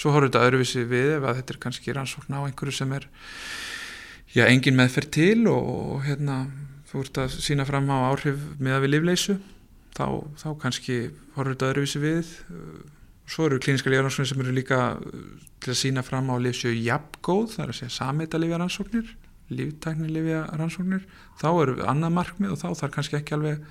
Svo 0.03 0.11
horfur 0.11 0.33
þetta 0.33 0.47
öðruvísi 0.49 0.81
við 0.91 1.13
ef 1.21 1.25
að 1.29 1.37
þetta 1.39 1.55
er 1.55 1.59
kannski 1.63 1.93
rannsókn 1.95 2.35
á 2.35 2.43
einhverju 2.43 2.75
sem 2.75 2.95
er 2.97 3.05
já, 4.35 4.49
engin 4.49 4.75
meðferð 4.75 5.13
til 5.15 5.45
og, 5.47 5.69
og 5.95 6.01
hérna 6.09 6.39
þú 6.91 7.05
ert 7.05 7.21
að 7.23 7.37
sína 7.45 7.67
fram 7.69 7.87
á 7.95 8.11
áhrif 8.11 8.41
með 8.59 8.75
að 8.75 8.83
við 8.83 8.93
livleysu 8.97 9.37
þá, 9.95 10.07
þá 10.43 10.49
kannski 10.65 10.99
horfur 11.37 11.55
þetta 11.55 11.71
öðruvísi 11.71 12.03
við. 12.03 12.35
Svo 13.31 13.47
eru 13.47 13.61
klíniska 13.63 13.93
lífaransóknir 13.93 14.33
sem 14.33 14.43
eru 14.43 14.57
líka 14.57 14.81
uh, 14.99 15.21
til 15.63 15.71
að 15.71 15.79
sína 15.79 16.03
fram 16.03 16.35
á 16.35 16.37
lifsjöu 16.43 16.75
jafngóð, 16.75 17.53
það 17.55 17.63
er 17.63 17.71
að 17.71 17.79
segja 17.79 17.95
sameta 18.01 18.41
lífaransóknir 18.43 19.15
líftækni 19.53 20.11
lífaransóknir 20.11 21.07
þá 21.41 21.49
eru 21.53 21.79
annað 21.87 22.17
markmið 22.19 22.55
og 22.55 22.61
þá 22.61 22.69
þarf 22.83 22.95
kannski 22.97 23.19
ekki 23.21 23.37
alveg 23.37 23.65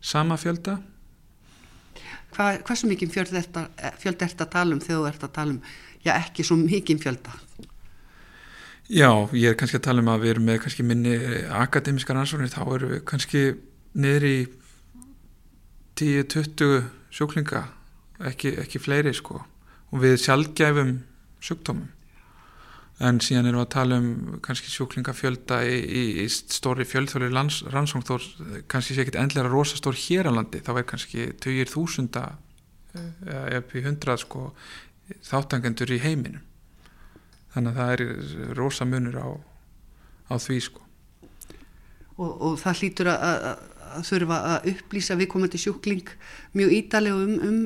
sama 0.00 0.38
fjölda 0.40 0.78
Hva, 2.34 2.74
svo 2.74 2.90
mikið 2.90 3.14
fjölda 3.14 4.26
ert 4.26 4.40
að 4.42 4.50
tala 4.52 4.74
um 4.74 4.82
þegar 4.82 4.98
þú 4.98 5.08
ert 5.10 5.24
að 5.24 5.34
tala 5.38 5.56
um 5.56 5.60
já 6.04 6.12
ekki 6.16 6.44
svo 6.46 6.58
mikið 6.60 7.02
fjölda? 7.04 7.34
Já, 8.86 9.10
ég 9.34 9.50
er 9.50 9.56
kannski 9.58 9.80
að 9.80 9.86
tala 9.88 10.04
um 10.04 10.12
að 10.12 10.22
við 10.22 10.32
erum 10.34 10.46
með 10.46 10.60
kannski 10.62 10.86
minni 10.86 11.16
akademiska 11.58 12.14
rannsóknir 12.14 12.52
þá 12.52 12.62
eru 12.76 12.90
við 12.92 13.02
kannski 13.08 13.42
niður 13.98 14.28
í 14.28 14.36
10-20 15.96 16.84
sjúklinga 17.16 17.64
ekki, 18.30 18.52
ekki 18.62 18.82
fleiri 18.82 19.14
sko. 19.16 19.40
Og 19.90 20.02
við 20.04 20.18
sjálfgæfum 20.22 20.96
sjúkdómum 21.42 21.95
en 23.04 23.20
síðan 23.20 23.50
erum 23.50 23.60
við 23.60 23.66
að 23.66 23.72
tala 23.74 23.98
um 24.00 24.38
kannski 24.44 24.72
sjúklingafjölda 24.72 25.60
í, 25.68 25.76
í, 25.84 26.04
í 26.24 26.26
stóri 26.32 26.86
fjöldþjóðli 26.88 27.28
rannsókn 27.74 28.06
þó 28.08 28.14
kannski 28.72 28.96
sé 28.96 29.04
ekkit 29.04 29.18
endlega 29.20 29.52
rosastór 29.52 29.98
hér 30.00 30.30
á 30.32 30.36
landi. 30.38 30.62
Þá 30.64 30.72
er 30.78 30.88
kannski 30.88 31.28
20.000 31.44 32.24
eða 33.26 33.60
upp 33.60 33.76
í 33.76 33.84
100 33.84 34.22
sko 34.24 34.48
þáttangendur 35.28 35.92
í 35.92 36.00
heiminum. 36.02 36.44
Þannig 37.52 37.72
að 37.72 37.78
það 37.80 37.92
er 37.92 38.56
rosamunur 38.56 39.20
á, 39.20 39.28
á 40.32 40.34
því 40.40 40.58
sko. 40.64 40.82
Og, 42.16 42.30
og 42.32 42.54
það 42.62 42.80
hlýtur 42.80 43.12
að 43.12 43.46
þurfa 44.04 44.38
að 44.50 44.68
upplýsa 44.72 45.16
viðkomandi 45.18 45.60
sjúkling 45.60 46.10
mjög 46.56 46.74
ídalega 46.76 47.22
um, 47.22 47.36
um 47.48 47.60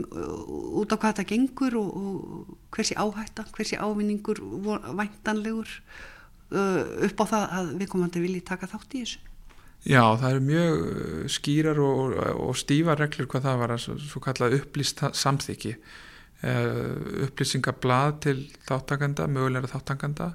út 0.83 0.93
á 0.95 0.97
hvað 0.97 1.21
það 1.21 1.31
gengur 1.33 1.77
og, 1.81 1.91
og 1.97 2.55
hversi 2.75 2.97
áhætta, 2.99 3.47
hversi 3.57 3.79
ávinningur 3.81 4.43
væntanlegur 4.99 5.73
uh, 6.55 6.85
upp 7.09 7.25
á 7.25 7.27
það 7.33 7.57
að 7.59 7.75
viðkomandi 7.81 8.23
vilji 8.23 8.45
taka 8.47 8.71
þátt 8.71 8.95
í 8.95 9.03
þessu. 9.05 9.27
Já, 9.81 10.03
það 10.21 10.29
eru 10.31 10.45
mjög 10.45 10.81
uh, 10.85 11.27
skýrar 11.33 11.83
og, 11.83 12.17
og 12.37 12.57
stífa 12.61 12.99
reglur 13.01 13.31
hvað 13.33 13.49
það 13.49 13.63
var 13.65 13.77
að 13.77 13.87
svo 14.05 14.25
kallað 14.25 14.59
upplýst 14.61 15.05
samþyggi 15.23 15.77
uh, 15.77 17.25
upplýsingablað 17.29 18.21
til 18.27 18.37
þáttakanda, 18.69 19.31
mögulega 19.31 19.73
þáttakanda 19.73 20.35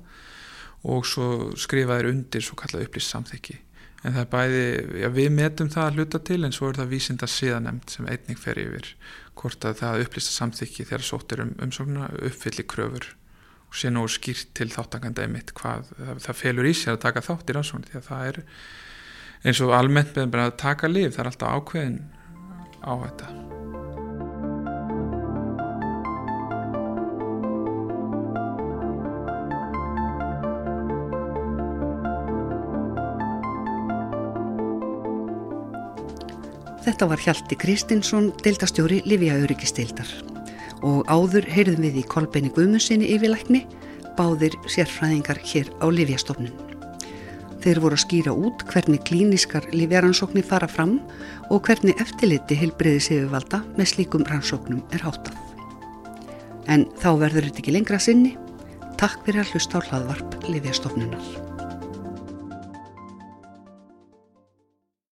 og 0.86 1.06
svo 1.10 1.54
skrifaðir 1.58 2.12
undir 2.12 2.44
svo 2.46 2.58
kallað 2.60 2.88
upplýst 2.90 3.14
samþyggi 3.14 3.60
en 4.06 4.14
það 4.14 4.22
er 4.22 4.32
bæði, 4.32 4.64
já 5.02 5.08
við 5.16 5.30
metum 5.34 5.70
það 5.74 5.88
að 5.88 6.00
hluta 6.00 6.22
til 6.30 6.40
en 6.46 6.56
svo 6.56 6.70
er 6.70 6.80
það 6.80 6.92
vísinda 6.94 7.30
síðanemt 7.30 7.94
sem 7.96 8.10
einning 8.10 8.40
fer 8.40 8.62
yfir 8.62 8.92
hvort 9.36 9.68
að 9.68 9.80
það 9.82 10.04
upplýsta 10.06 10.36
samþykki 10.36 10.88
þegar 10.92 11.06
sóttir 11.10 11.44
um 11.46 11.54
umsóknuna 11.66 12.12
uppfyllir 12.30 12.70
kröfur 12.70 13.10
og 13.66 13.80
sé 13.80 13.92
nú 13.92 14.06
skýrt 14.12 14.54
til 14.58 14.70
þáttanganda 14.74 15.26
einmitt 15.26 15.56
hvað 15.58 15.90
það, 15.92 16.24
það 16.28 16.42
felur 16.44 16.70
í 16.70 16.76
sér 16.78 16.96
að 16.96 17.04
taka 17.08 17.26
þátt 17.26 17.50
í 17.50 17.58
rannsóknu 17.58 17.92
því 17.92 18.02
að 18.02 18.10
það 18.12 18.32
er 18.32 18.42
eins 19.46 19.66
og 19.66 19.76
almennt 19.78 20.18
með 20.18 20.42
að 20.46 20.58
taka 20.62 20.92
lif, 20.92 21.14
það 21.18 21.26
er 21.26 21.32
alltaf 21.34 21.60
ákveðin 21.60 22.02
á 22.86 22.94
þetta 23.08 23.65
Þetta 36.86 37.08
var 37.10 37.18
Hjalti 37.18 37.56
Kristinsson, 37.58 38.28
deildastjóri 38.46 39.00
Livjaurikistildar 39.10 40.10
og 40.86 41.08
áður 41.10 41.48
heyrðum 41.50 41.82
við 41.88 41.96
í 42.04 42.06
Kolbeini 42.06 42.52
Guðmusinni 42.54 43.08
yfirleikni, 43.16 43.64
báðir 44.14 44.54
sérfræðingar 44.70 45.40
hér 45.50 45.72
á 45.82 45.90
Livjastofnun. 45.90 46.54
Þeir 47.64 47.82
voru 47.82 47.98
að 47.98 48.04
skýra 48.04 48.36
út 48.38 48.62
hvernig 48.70 49.02
klíniskar 49.08 49.66
livjaransóknir 49.74 50.46
fara 50.46 50.70
fram 50.70 51.00
og 51.50 51.66
hvernig 51.66 51.98
eftirliti 52.04 52.60
heilbreyði 52.60 53.02
séuvalda 53.08 53.64
með 53.80 53.90
slíkum 53.96 54.28
rannsóknum 54.30 54.84
er 54.94 55.08
hátað. 55.08 55.34
En 56.70 56.86
þá 57.02 57.10
verður 57.24 57.50
þetta 57.50 57.64
ekki 57.64 57.74
lengra 57.74 57.98
sinni. 57.98 58.36
Takk 59.02 59.26
fyrir 59.26 59.42
að 59.42 59.56
hlusta 59.56 59.82
á 59.82 59.86
hlaðvarp 59.90 60.38
Livjastofnunar. 60.54 61.45